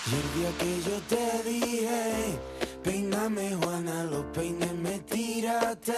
Y 0.07 0.15
el 0.15 0.33
día 0.33 0.49
que 0.57 0.81
yo 0.89 0.99
te 1.07 1.49
dije, 1.49 2.39
peíname 2.85 3.55
Juana, 3.55 4.03
los 4.03 4.25
peines 4.25 4.73
me 4.73 4.99
tiraste. 4.99 5.97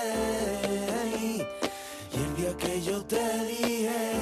Y 2.13 2.15
el 2.15 2.35
día 2.37 2.55
que 2.57 2.81
yo 2.81 3.03
te 3.03 3.21
dije, 3.43 4.15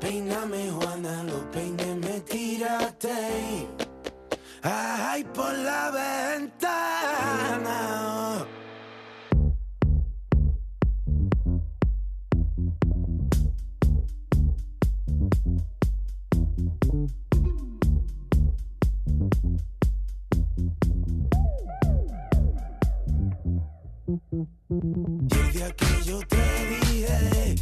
peíname 0.00 0.70
Juana, 0.70 1.22
los 1.24 1.40
peines 1.46 1.96
me 1.96 2.20
tiraste. 2.20 3.68
Ay, 4.62 5.24
por 5.24 5.52
la 5.52 5.90
ventana. 5.90 7.74
Que 25.76 26.04
yo 26.04 26.20
te 26.28 26.36
dije, 26.36 27.54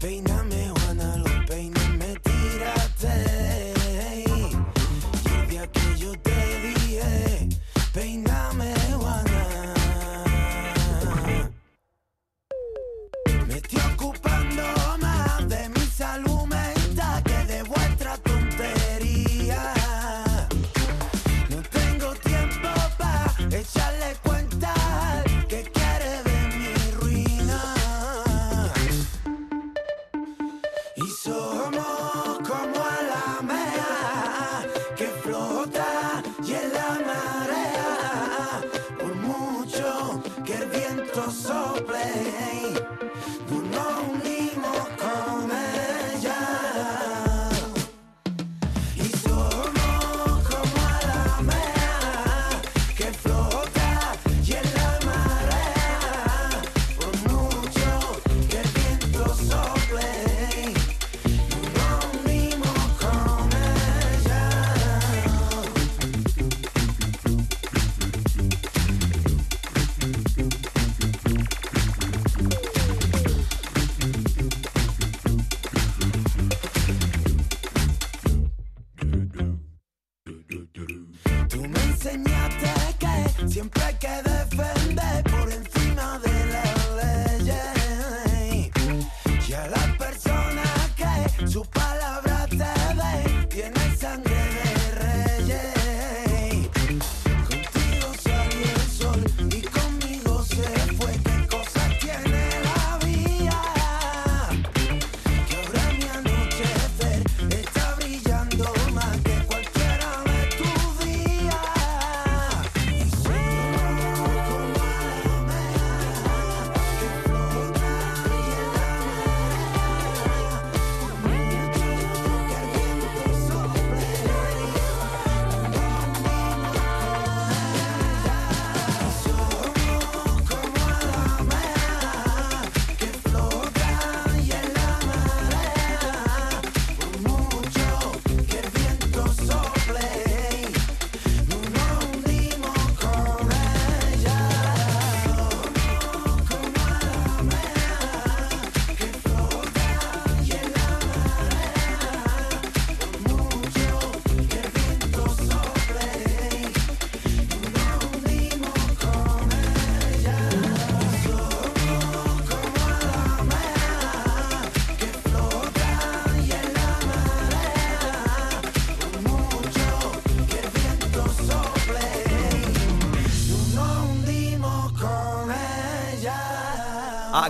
peíname 0.00 0.77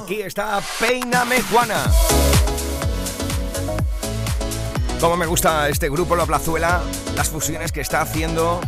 Aquí 0.09 0.22
está 0.22 0.62
Peíname 0.80 1.42
Juana. 1.42 1.84
Como 5.02 5.18
me 5.18 5.26
gusta 5.26 5.68
este 5.68 5.90
grupo 5.90 6.16
La 6.16 6.24
Plazuela, 6.24 6.80
las 7.14 7.28
fusiones 7.28 7.72
que 7.72 7.82
está 7.82 8.00
haciendo 8.00 8.59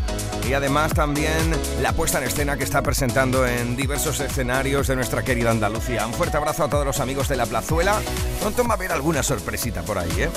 y 0.47 0.53
además 0.53 0.93
también 0.93 1.51
la 1.81 1.95
puesta 1.95 2.19
en 2.19 2.25
escena 2.25 2.59
que 2.59 2.65
está 2.65 2.83
presentando 2.83 3.47
en 3.47 3.75
diversos 3.75 4.21
escenarios 4.21 4.87
de 4.89 4.97
nuestra 4.97 5.23
querida 5.23 5.51
Andalucía. 5.51 6.07
Un 6.07 6.13
fuerte 6.13 6.37
abrazo 6.37 6.65
a 6.65 6.69
todos 6.69 6.85
los 6.85 7.01
amigos 7.01 7.27
de 7.29 7.37
La 7.37 7.47
Plazuela. 7.47 8.03
Pronto 8.41 8.63
va 8.65 8.75
a 8.75 8.77
haber 8.77 8.93
alguna 8.93 9.23
sorpresita 9.23 9.81
por 9.81 9.97
ahí, 9.97 10.13
¿eh? 10.19 10.31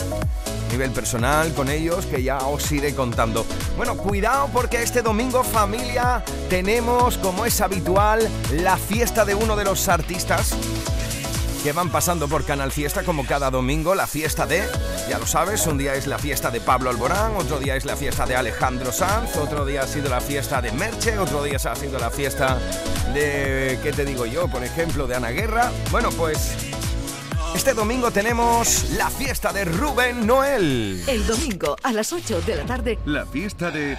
Nivel 0.71 0.91
personal 0.91 1.53
con 1.53 1.69
ellos 1.69 2.05
que 2.05 2.23
ya 2.23 2.37
os 2.37 2.71
iré 2.71 2.95
contando. 2.95 3.45
Bueno, 3.75 3.97
cuidado 3.97 4.49
porque 4.53 4.81
este 4.81 5.01
domingo 5.01 5.43
familia 5.43 6.23
tenemos, 6.49 7.17
como 7.17 7.45
es 7.45 7.59
habitual, 7.59 8.29
la 8.53 8.77
fiesta 8.77 9.25
de 9.25 9.35
uno 9.35 9.57
de 9.57 9.65
los 9.65 9.89
artistas 9.89 10.55
que 11.63 11.71
van 11.71 11.89
pasando 11.89 12.27
por 12.27 12.43
Canal 12.43 12.73
Fiesta 12.73 13.03
como 13.03 13.25
cada 13.25 13.49
domingo, 13.49 13.95
la 13.95 14.05
fiesta 14.05 14.45
de, 14.45 14.67
ya 15.09 15.17
lo 15.17 15.25
sabes, 15.25 15.65
un 15.65 15.77
día 15.77 15.95
es 15.95 16.07
la 16.07 16.19
fiesta 16.19 16.51
de 16.51 16.59
Pablo 16.59 16.89
Alborán, 16.89 17.37
otro 17.37 17.57
día 17.57 17.77
es 17.77 17.85
la 17.85 17.95
fiesta 17.95 18.25
de 18.25 18.35
Alejandro 18.35 18.91
Sanz, 18.91 19.37
otro 19.37 19.65
día 19.65 19.83
ha 19.83 19.87
sido 19.87 20.09
la 20.09 20.19
fiesta 20.19 20.61
de 20.61 20.73
Merche, 20.73 21.17
otro 21.17 21.41
día 21.41 21.55
ha 21.63 21.75
sido 21.75 21.97
la 21.99 22.09
fiesta 22.09 22.59
de, 23.13 23.79
¿qué 23.81 23.93
te 23.93 24.03
digo 24.03 24.25
yo? 24.25 24.49
Por 24.49 24.65
ejemplo, 24.65 25.07
de 25.07 25.15
Ana 25.15 25.29
Guerra. 25.29 25.71
Bueno, 25.89 26.09
pues 26.11 26.53
este 27.55 27.73
domingo 27.73 28.11
tenemos 28.11 28.89
la 28.97 29.09
fiesta 29.09 29.53
de 29.53 29.63
Rubén 29.63 30.27
Noel. 30.27 31.01
El 31.07 31.25
domingo 31.25 31.77
a 31.81 31.93
las 31.93 32.11
8 32.11 32.41
de 32.41 32.55
la 32.57 32.65
tarde. 32.65 32.99
La 33.05 33.25
fiesta 33.25 33.71
de... 33.71 33.97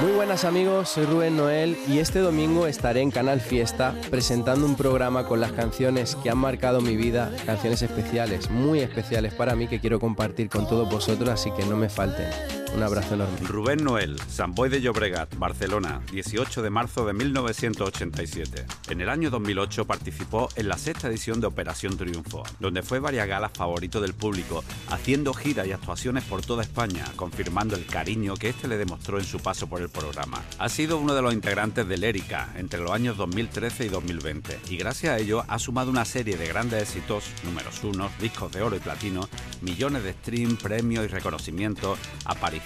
Muy 0.00 0.12
buenas 0.12 0.44
amigos, 0.44 0.90
soy 0.90 1.06
Rubén 1.06 1.36
Noel 1.36 1.76
y 1.88 1.98
este 1.98 2.20
domingo 2.20 2.68
estaré 2.68 3.00
en 3.00 3.10
Canal 3.10 3.40
Fiesta 3.40 3.96
presentando 4.10 4.64
un 4.64 4.76
programa 4.76 5.24
con 5.24 5.40
las 5.40 5.50
canciones 5.50 6.14
que 6.22 6.30
han 6.30 6.38
marcado 6.38 6.80
mi 6.80 6.96
vida, 6.96 7.32
canciones 7.44 7.82
especiales, 7.82 8.48
muy 8.48 8.78
especiales 8.78 9.34
para 9.34 9.56
mí 9.56 9.66
que 9.66 9.80
quiero 9.80 9.98
compartir 9.98 10.48
con 10.50 10.68
todos 10.68 10.88
vosotros, 10.88 11.28
así 11.28 11.50
que 11.50 11.66
no 11.66 11.76
me 11.76 11.88
falten. 11.88 12.57
Un 12.74 12.82
abrazo 12.82 13.14
enorme. 13.14 13.38
Rubén 13.40 13.82
Noel, 13.82 14.20
San 14.28 14.54
Boy 14.54 14.68
de 14.68 14.80
Llobregat, 14.80 15.36
Barcelona, 15.36 16.00
18 16.12 16.62
de 16.62 16.70
marzo 16.70 17.06
de 17.06 17.12
1987. 17.12 18.66
En 18.90 19.00
el 19.00 19.08
año 19.08 19.30
2008 19.30 19.86
participó 19.86 20.48
en 20.54 20.68
la 20.68 20.76
sexta 20.76 21.08
edición 21.08 21.40
de 21.40 21.46
Operación 21.46 21.96
Triunfo, 21.96 22.42
donde 22.60 22.82
fue 22.82 23.00
varias 23.00 23.26
galas 23.26 23.52
favorito 23.52 24.00
del 24.00 24.14
público, 24.14 24.62
haciendo 24.90 25.32
giras 25.32 25.66
y 25.66 25.72
actuaciones 25.72 26.24
por 26.24 26.42
toda 26.42 26.62
España, 26.62 27.04
confirmando 27.16 27.74
el 27.74 27.86
cariño 27.86 28.34
que 28.34 28.50
este 28.50 28.68
le 28.68 28.76
demostró 28.76 29.18
en 29.18 29.24
su 29.24 29.40
paso 29.40 29.66
por 29.66 29.80
el 29.80 29.88
programa. 29.88 30.42
Ha 30.58 30.68
sido 30.68 30.98
uno 30.98 31.14
de 31.14 31.22
los 31.22 31.32
integrantes 31.32 31.88
de 31.88 31.96
Lérica 31.96 32.52
entre 32.56 32.80
los 32.80 32.92
años 32.92 33.16
2013 33.16 33.86
y 33.86 33.88
2020, 33.88 34.60
y 34.68 34.76
gracias 34.76 35.14
a 35.14 35.18
ello 35.18 35.42
ha 35.48 35.58
sumado 35.58 35.90
una 35.90 36.04
serie 36.04 36.36
de 36.36 36.46
grandes 36.46 36.82
éxitos, 36.82 37.24
números 37.44 37.82
unos, 37.82 38.16
discos 38.20 38.52
de 38.52 38.62
oro 38.62 38.76
y 38.76 38.80
platino, 38.80 39.28
millones 39.62 40.04
de 40.04 40.12
stream, 40.12 40.56
premios 40.56 41.04
y 41.04 41.08
reconocimientos, 41.08 41.98
apariciones 42.24 42.57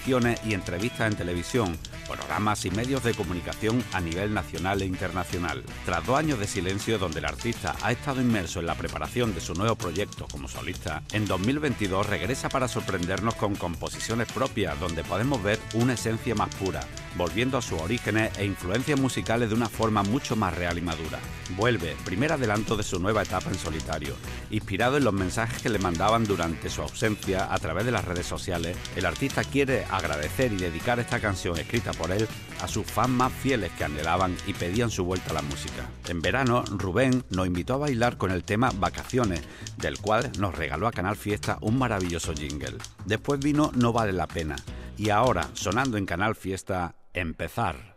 y 0.45 0.53
entrevistas 0.53 1.11
en 1.11 1.17
televisión, 1.17 1.77
programas 2.07 2.65
y 2.65 2.71
medios 2.71 3.03
de 3.03 3.13
comunicación 3.13 3.83
a 3.93 4.01
nivel 4.01 4.33
nacional 4.33 4.81
e 4.81 4.85
internacional. 4.85 5.63
Tras 5.85 6.05
dos 6.05 6.17
años 6.17 6.39
de 6.39 6.47
silencio 6.47 6.97
donde 6.97 7.19
el 7.19 7.25
artista 7.25 7.75
ha 7.81 7.91
estado 7.91 8.21
inmerso 8.21 8.59
en 8.59 8.65
la 8.65 8.75
preparación 8.75 9.33
de 9.33 9.41
su 9.41 9.53
nuevo 9.53 9.75
proyecto 9.75 10.27
como 10.31 10.47
solista, 10.47 11.03
en 11.11 11.25
2022 11.25 12.07
regresa 12.07 12.49
para 12.49 12.67
sorprendernos 12.67 13.35
con 13.35 13.55
composiciones 13.55 14.31
propias 14.31 14.79
donde 14.79 15.03
podemos 15.03 15.41
ver 15.41 15.59
una 15.73 15.93
esencia 15.93 16.35
más 16.35 16.53
pura, 16.55 16.81
volviendo 17.15 17.57
a 17.57 17.61
sus 17.61 17.79
orígenes 17.79 18.37
e 18.37 18.45
influencias 18.45 18.99
musicales 18.99 19.49
de 19.49 19.55
una 19.55 19.69
forma 19.69 20.03
mucho 20.03 20.35
más 20.35 20.55
real 20.55 20.77
y 20.77 20.81
madura. 20.81 21.19
Vuelve, 21.55 21.95
primer 22.03 22.33
adelanto 22.33 22.75
de 22.75 22.83
su 22.83 22.99
nueva 22.99 23.23
etapa 23.23 23.49
en 23.49 23.59
solitario. 23.59 24.15
Inspirado 24.49 24.97
en 24.97 25.03
los 25.03 25.13
mensajes 25.13 25.61
que 25.61 25.69
le 25.69 25.79
mandaban 25.79 26.25
durante 26.25 26.69
su 26.69 26.81
ausencia 26.81 27.53
a 27.53 27.57
través 27.59 27.85
de 27.85 27.91
las 27.91 28.05
redes 28.05 28.25
sociales, 28.25 28.75
el 28.95 29.05
artista 29.05 29.43
quiere 29.43 29.82
agradecer 29.89 30.51
y 30.53 30.57
dedicar 30.57 30.99
esta 30.99 31.19
canción 31.19 31.57
escrita 31.57 31.91
por 31.91 32.11
él 32.11 32.27
a 32.61 32.67
sus 32.67 32.85
fans 32.85 33.09
más 33.09 33.31
fieles 33.31 33.71
que 33.77 33.83
anhelaban 33.83 34.35
y 34.47 34.53
pedían 34.53 34.89
su 34.89 35.05
vuelta 35.05 35.31
a 35.31 35.33
la 35.33 35.41
música. 35.41 35.89
En 36.07 36.21
verano, 36.21 36.63
Rubén 36.69 37.23
nos 37.29 37.47
invitó 37.47 37.75
a 37.75 37.77
bailar 37.77 38.17
con 38.17 38.31
el 38.31 38.43
tema 38.43 38.71
Vacaciones, 38.75 39.41
del 39.77 39.99
cual 39.99 40.31
nos 40.39 40.55
regaló 40.55 40.87
a 40.87 40.91
Canal 40.91 41.15
Fiesta 41.15 41.57
un 41.61 41.77
maravilloso 41.77 42.33
jingle. 42.33 42.77
Después 43.05 43.39
vino 43.39 43.71
No 43.75 43.93
vale 43.93 44.13
la 44.13 44.27
pena. 44.27 44.55
Y 44.97 45.09
ahora, 45.09 45.49
sonando 45.53 45.97
en 45.97 46.05
Canal 46.05 46.35
Fiesta, 46.35 46.95
Empezar. 47.13 47.95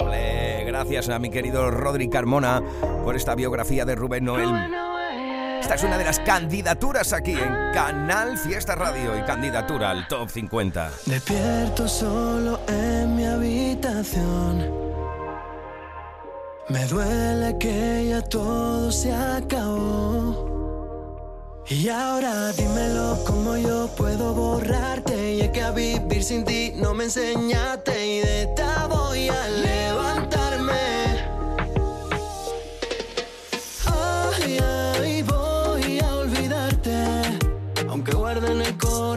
Ole, 0.00 0.64
gracias 0.64 1.08
a 1.08 1.18
mi 1.18 1.30
querido 1.30 1.70
Rodri 1.70 2.10
Carmona 2.10 2.62
por 3.02 3.16
esta 3.16 3.34
biografía 3.34 3.84
de 3.84 3.94
Rubén 3.94 4.24
Noel. 4.24 4.97
Esta 5.60 5.74
es 5.74 5.82
una 5.82 5.98
de 5.98 6.04
las 6.04 6.20
candidaturas 6.20 7.12
aquí 7.12 7.32
en 7.32 7.72
Canal 7.74 8.38
Fiesta 8.38 8.74
Radio 8.74 9.18
y 9.18 9.22
candidatura 9.22 9.90
al 9.90 10.06
Top 10.08 10.30
50. 10.30 10.90
Despierto 11.06 11.86
solo 11.88 12.60
en 12.68 13.16
mi 13.16 13.26
habitación. 13.26 14.72
Me 16.68 16.84
duele 16.86 17.56
que 17.58 18.08
ya 18.10 18.22
todo 18.22 18.92
se 18.92 19.12
acabó. 19.12 20.48
Y 21.66 21.88
ahora 21.88 22.52
dímelo 22.52 23.18
cómo 23.26 23.56
yo 23.56 23.88
puedo 23.96 24.32
borrarte. 24.34 25.34
Y 25.34 25.40
es 25.42 25.50
que 25.50 25.62
a 25.62 25.70
vivir 25.70 26.22
sin 26.22 26.44
ti 26.44 26.72
no 26.76 26.94
me 26.94 27.04
enseñaste. 27.04 28.06
Y 28.06 28.20
de 28.20 28.42
esta 28.44 28.86
voy 28.86 29.28
a 29.28 29.48
levantarme. 29.48 30.27
Aunque 38.38 38.52
guarde 38.52 38.60
en 38.60 38.66
el 38.66 38.78
corazón 38.78 39.07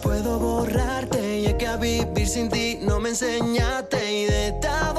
puedo 0.00 0.38
borrarte. 0.38 1.40
Y 1.40 1.46
es 1.46 1.54
que 1.54 1.66
a 1.66 1.76
vivir 1.76 2.28
sin 2.28 2.48
ti 2.48 2.78
no 2.82 3.00
me 3.00 3.10
enseñaste. 3.10 4.12
Y 4.12 4.24
de 4.26 4.48
esta 4.48 4.89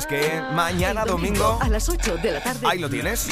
sabes 0.00 0.06
que 0.06 0.42
mañana 0.52 1.04
domingo... 1.04 1.58
a 1.60 1.68
las 1.68 1.88
8 1.88 2.18
de 2.22 2.32
la 2.32 2.42
tarde. 2.42 2.66
Ahí 2.66 2.78
lo 2.78 2.90
tienes. 2.90 3.28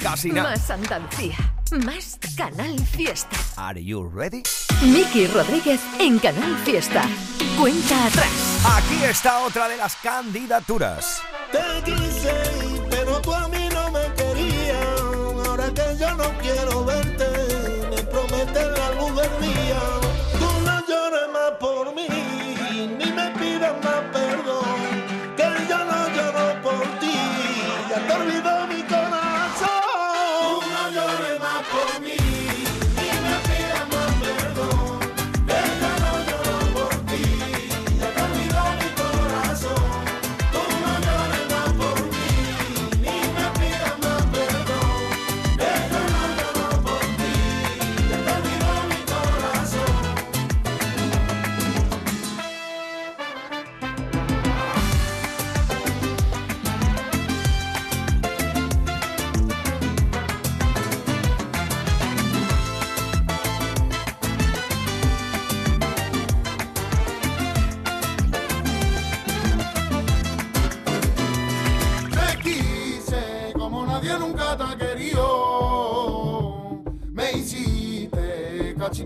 Casi 0.00 0.30
nada. 0.30 0.50
Más 0.50 0.70
Andalucía. 0.70 1.36
Más 1.84 2.18
Canal 2.36 2.78
Fiesta. 2.78 3.36
Are 3.56 3.82
you 3.82 4.08
ready? 4.08 4.42
Miki 4.82 5.26
Rodríguez 5.26 5.80
en 5.98 6.18
Canal 6.18 6.56
Fiesta. 6.64 7.04
Cuenta 7.60 8.06
atrás. 8.06 8.64
Aquí 8.76 9.04
está 9.04 9.40
otra 9.40 9.68
de 9.68 9.76
las 9.76 9.96
candidaturas. 9.96 11.22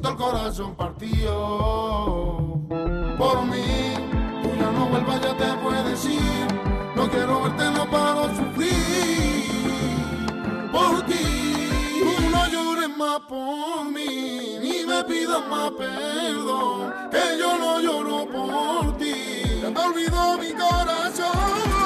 El 0.08 0.16
corazón 0.16 0.74
partido. 0.74 2.58
Por 3.18 3.42
mí, 3.46 3.94
tú 4.42 4.48
ya 4.58 4.70
no 4.72 4.86
vuelvas, 4.88 5.20
ya 5.20 5.36
te 5.36 5.52
puedes 5.62 6.04
ir. 6.04 6.46
No 6.96 7.08
quiero 7.08 7.42
verte, 7.42 7.70
no 7.70 7.90
paro 7.90 8.28
sufrir. 8.36 8.72
Por 10.72 11.02
ti, 11.06 11.24
tú 12.00 12.30
no 12.30 12.46
llores 12.48 12.96
más 12.96 13.20
por 13.28 13.84
mí, 13.86 14.58
ni 14.60 14.84
me 14.86 15.04
pidas 15.04 15.42
más 15.48 15.70
perdón. 15.72 16.92
Que 17.10 17.38
yo 17.38 17.58
no 17.58 17.80
lloro 17.80 18.26
por 18.26 18.96
ti. 18.98 19.14
Ya 19.62 19.72
te 19.72 19.80
olvidó 19.80 20.38
mi 20.38 20.52
corazón. 20.52 21.81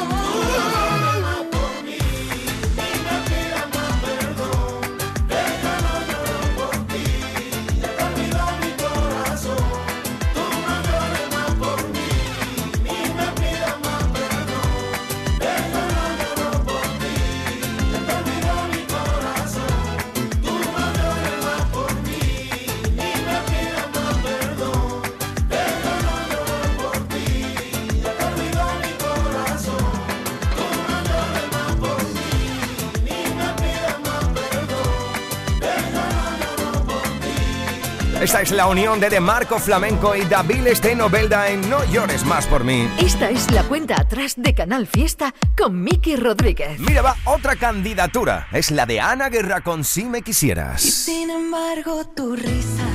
Es 38.47 38.53
la 38.53 38.69
unión 38.69 39.01
de 39.01 39.11
De 39.11 39.19
Marco 39.19 39.59
Flamenco 39.59 40.15
y 40.15 40.25
David 40.25 40.69
Stenovelda 40.73 41.51
en 41.51 41.69
No 41.69 41.85
llores 41.87 42.25
más 42.25 42.47
por 42.47 42.63
mí. 42.63 42.89
Esta 43.01 43.29
es 43.29 43.51
la 43.51 43.65
cuenta 43.65 44.01
atrás 44.01 44.35
de 44.37 44.55
Canal 44.55 44.87
Fiesta 44.87 45.35
con 45.59 45.83
Miki 45.83 46.15
Rodríguez. 46.15 46.79
Mira, 46.79 47.03
va 47.03 47.17
otra 47.25 47.57
candidatura. 47.57 48.47
Es 48.53 48.71
la 48.71 48.87
de 48.87 49.01
Ana 49.01 49.31
Guerra 49.31 49.63
con 49.63 49.83
Si 49.83 50.05
me 50.05 50.19
Y 50.19 50.23
quisieras. 50.23 50.81
sin 50.81 51.29
embargo 51.31 52.05
tu 52.15 52.37
risa, 52.37 52.87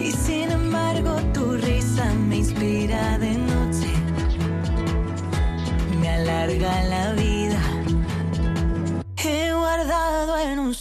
y 0.00 0.10
sin 0.10 0.50
embargo 0.50 1.16
tu 1.32 1.52
risa 1.56 2.04
me 2.14 2.36
inspira 2.38 3.16
de 3.18 3.30
noche, 3.34 3.88
me 6.00 6.08
alarga 6.08 6.82
la 6.84 7.12
vida. 7.12 7.60
He 9.16 9.52
guardado 9.52 10.38
en 10.38 10.58
un 10.58 10.74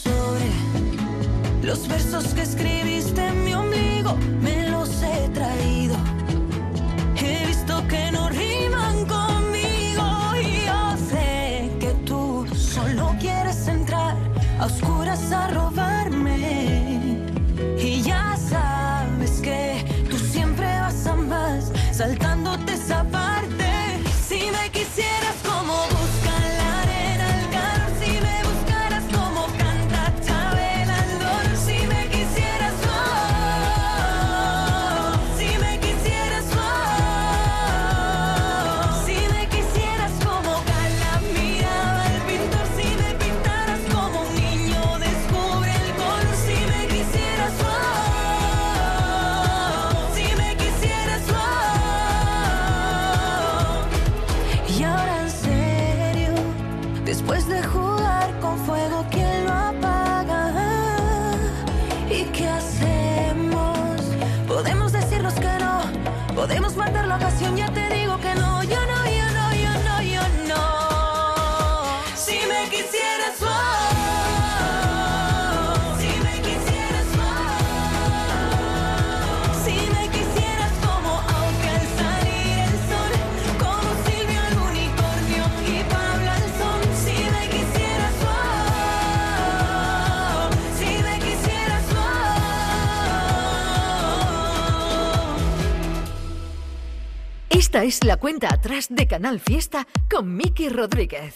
los 1.63 1.87
versos 1.87 2.25
que 2.33 2.41
escribiste 2.41 3.25
en 3.25 3.45
mi 3.45 3.53
ombligo, 3.53 4.15
me 4.41 4.69
los 4.69 5.01
he 5.01 5.29
traído. 5.29 5.72
Esta 97.73 97.85
es 97.85 98.03
la 98.03 98.17
cuenta 98.17 98.53
atrás 98.53 98.85
de 98.91 99.07
Canal 99.07 99.39
Fiesta 99.39 99.87
con 100.07 100.37
Miki 100.37 100.69
Rodríguez. 100.69 101.33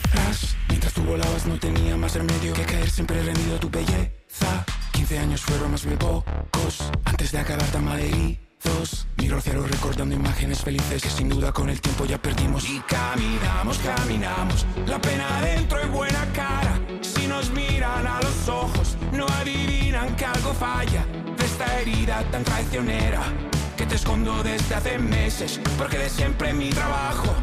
Mientras 0.69 0.93
tú 0.93 1.01
volabas 1.01 1.47
no 1.47 1.57
tenía 1.57 1.97
más 1.97 2.13
remedio 2.13 2.53
que 2.53 2.61
caer 2.61 2.91
siempre 2.91 3.23
rendido 3.23 3.55
a 3.55 3.59
tu 3.59 3.71
belleza. 3.71 4.63
15 4.91 5.17
años 5.17 5.41
fueron 5.41 5.71
más 5.71 5.83
bien 5.83 5.97
pocos 5.97 6.91
antes 7.05 7.31
de 7.31 7.39
acabar 7.39 7.65
tan 7.71 7.85
malheridos. 7.85 9.07
Miro 9.17 9.37
al 9.37 9.41
cielo 9.41 9.65
recordando 9.65 10.13
imágenes 10.13 10.61
felices 10.61 11.01
que 11.01 11.09
sin 11.09 11.27
duda 11.27 11.51
con 11.51 11.71
el 11.71 11.81
tiempo 11.81 12.05
ya 12.05 12.21
perdimos. 12.21 12.69
Y 12.69 12.81
caminamos, 12.81 13.79
caminamos, 13.79 14.65
la 14.85 15.01
pena 15.01 15.39
adentro 15.39 15.83
y 15.83 15.87
buena 15.89 16.23
cara. 16.33 16.79
Si 17.01 17.25
nos 17.25 17.49
miran 17.49 18.05
a 18.05 18.21
los 18.21 18.47
ojos, 18.47 18.95
no 19.11 19.25
adivinan 19.25 20.15
que 20.15 20.25
algo 20.25 20.53
falla 20.53 21.03
de 21.35 21.45
esta 21.45 21.79
herida 21.79 22.23
tan 22.29 22.43
traicionera 22.43 23.23
te 23.87 23.95
escondo 23.95 24.43
desde 24.43 24.75
hace 24.75 24.97
meses, 24.97 25.59
porque 25.77 25.97
de 25.97 26.09
siempre 26.09 26.53
mi 26.53 26.69
trabajo 26.69 27.33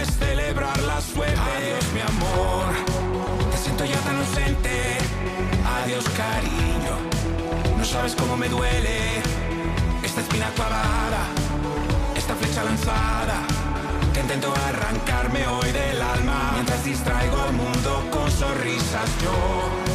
es 0.00 0.08
celebrar 0.16 0.78
la 0.82 1.00
suerte. 1.00 1.40
Adiós, 1.56 1.84
mi 1.94 2.00
amor, 2.00 2.74
te 3.50 3.56
siento 3.56 3.84
ya 3.84 3.98
tan 3.98 4.16
ausente. 4.16 4.98
Adiós, 5.82 6.04
cariño, 6.16 6.94
no 7.76 7.84
sabes 7.84 8.14
cómo 8.14 8.36
me 8.36 8.48
duele 8.48 9.22
esta 10.02 10.20
espina 10.20 10.50
clavada, 10.54 11.22
esta 12.16 12.34
flecha 12.34 12.64
lanzada. 12.64 13.42
Que 14.12 14.20
intento 14.20 14.52
arrancarme 14.68 15.46
hoy 15.46 15.70
del 15.70 16.02
alma 16.02 16.50
mientras 16.54 16.84
distraigo 16.84 17.40
al 17.40 17.52
mundo 17.52 18.08
con 18.10 18.30
sonrisas. 18.30 19.08
Yo 19.22 19.87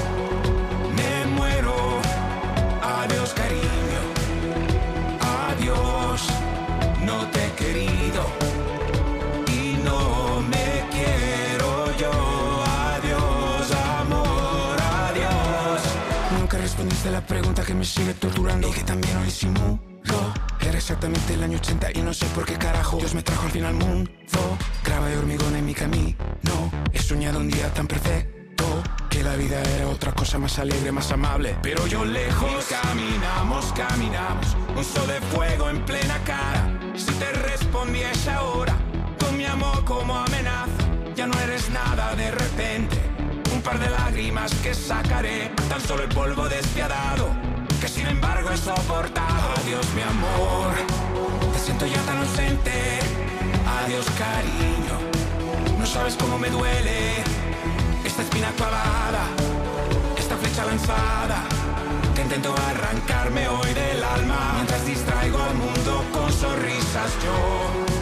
me 17.84 17.88
sigue 17.88 18.14
torturando 18.14 18.70
y 18.70 18.72
que 18.72 18.84
también 18.84 19.18
hoy 19.18 19.30
simulo. 19.30 19.78
Era 20.62 20.78
exactamente 20.78 21.34
el 21.34 21.44
año 21.44 21.58
80 21.58 21.92
y 21.96 22.02
no 22.02 22.14
sé 22.14 22.26
por 22.28 22.46
qué 22.46 22.54
carajo 22.54 22.96
Dios 22.96 23.14
me 23.14 23.22
trajo 23.22 23.46
al 23.46 23.52
fin 23.52 23.66
al 23.66 23.74
mundo. 23.74 24.10
Grava 24.86 25.08
de 25.08 25.18
hormigón 25.18 25.54
en 25.58 25.66
mi 25.66 25.74
camino. 25.74 26.16
He 26.94 27.00
soñado 27.00 27.40
un 27.40 27.50
día 27.50 27.74
tan 27.74 27.86
perfecto 27.86 28.64
que 29.10 29.22
la 29.22 29.36
vida 29.36 29.62
era 29.76 29.90
otra 29.90 30.14
cosa 30.14 30.40
más 30.40 30.58
alegre, 30.60 30.94
más 30.94 31.12
amable. 31.12 31.58
Pero 31.62 31.86
yo 31.88 32.06
lejos 32.06 32.68
caminamos, 32.70 33.74
caminamos. 33.74 34.56
Un 34.78 34.86
sol 34.86 35.08
de 35.08 35.20
fuego 35.36 35.70
en 35.70 35.84
plena 35.84 36.18
cara. 36.24 36.80
Si 36.96 37.12
te 37.12 37.34
respondí 37.34 38.02
a 38.02 38.12
esa 38.12 38.44
hora, 38.44 38.78
con 39.20 39.36
mi 39.36 39.44
amor 39.44 39.84
como 39.84 40.16
amenaza, 40.16 40.72
ya 41.18 41.28
no 41.28 41.38
eres 41.42 41.70
nada 41.70 42.16
de 42.16 42.32
repente. 42.32 42.98
Un 43.54 43.62
par 43.62 43.78
de 43.78 43.90
lágrimas 43.90 44.54
que 44.64 44.74
sacaré, 44.74 45.52
tan 45.68 45.82
solo 45.82 46.04
el 46.04 46.10
polvo 46.10 46.48
despiadado, 46.48 47.30
sin 47.94 48.08
embargo 48.08 48.50
he 48.50 48.58
soportado. 48.58 49.54
Adiós, 49.62 49.86
mi 49.96 50.02
amor, 50.02 50.74
te 51.54 51.60
siento 51.60 51.86
ya 51.86 52.02
tan 52.02 52.18
ausente. 52.18 53.00
Adiós, 53.84 54.06
cariño, 54.18 54.96
no 55.78 55.86
sabes 55.86 56.16
cómo 56.16 56.40
me 56.40 56.50
duele 56.50 57.24
esta 58.04 58.24
espina 58.24 58.50
clavada, 58.58 59.24
esta 60.18 60.36
flecha 60.38 60.66
lanzada. 60.66 61.44
Que 62.16 62.22
intento 62.22 62.54
arrancarme 62.70 63.48
hoy 63.48 63.74
del 63.74 64.04
alma 64.04 64.52
mientras 64.56 64.86
distraigo 64.86 65.40
al 65.42 65.56
mundo 65.56 66.04
con 66.14 66.32
sonrisas. 66.32 67.12
Yo 67.24 67.93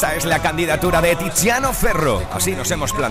Esta 0.00 0.14
es 0.14 0.24
la 0.24 0.40
candidatura 0.40 1.02
de 1.02 1.14
Tiziano 1.14 1.74
Ferro. 1.74 2.22
Así 2.32 2.52
nos 2.52 2.70
hemos 2.70 2.90
plantado 2.90 3.10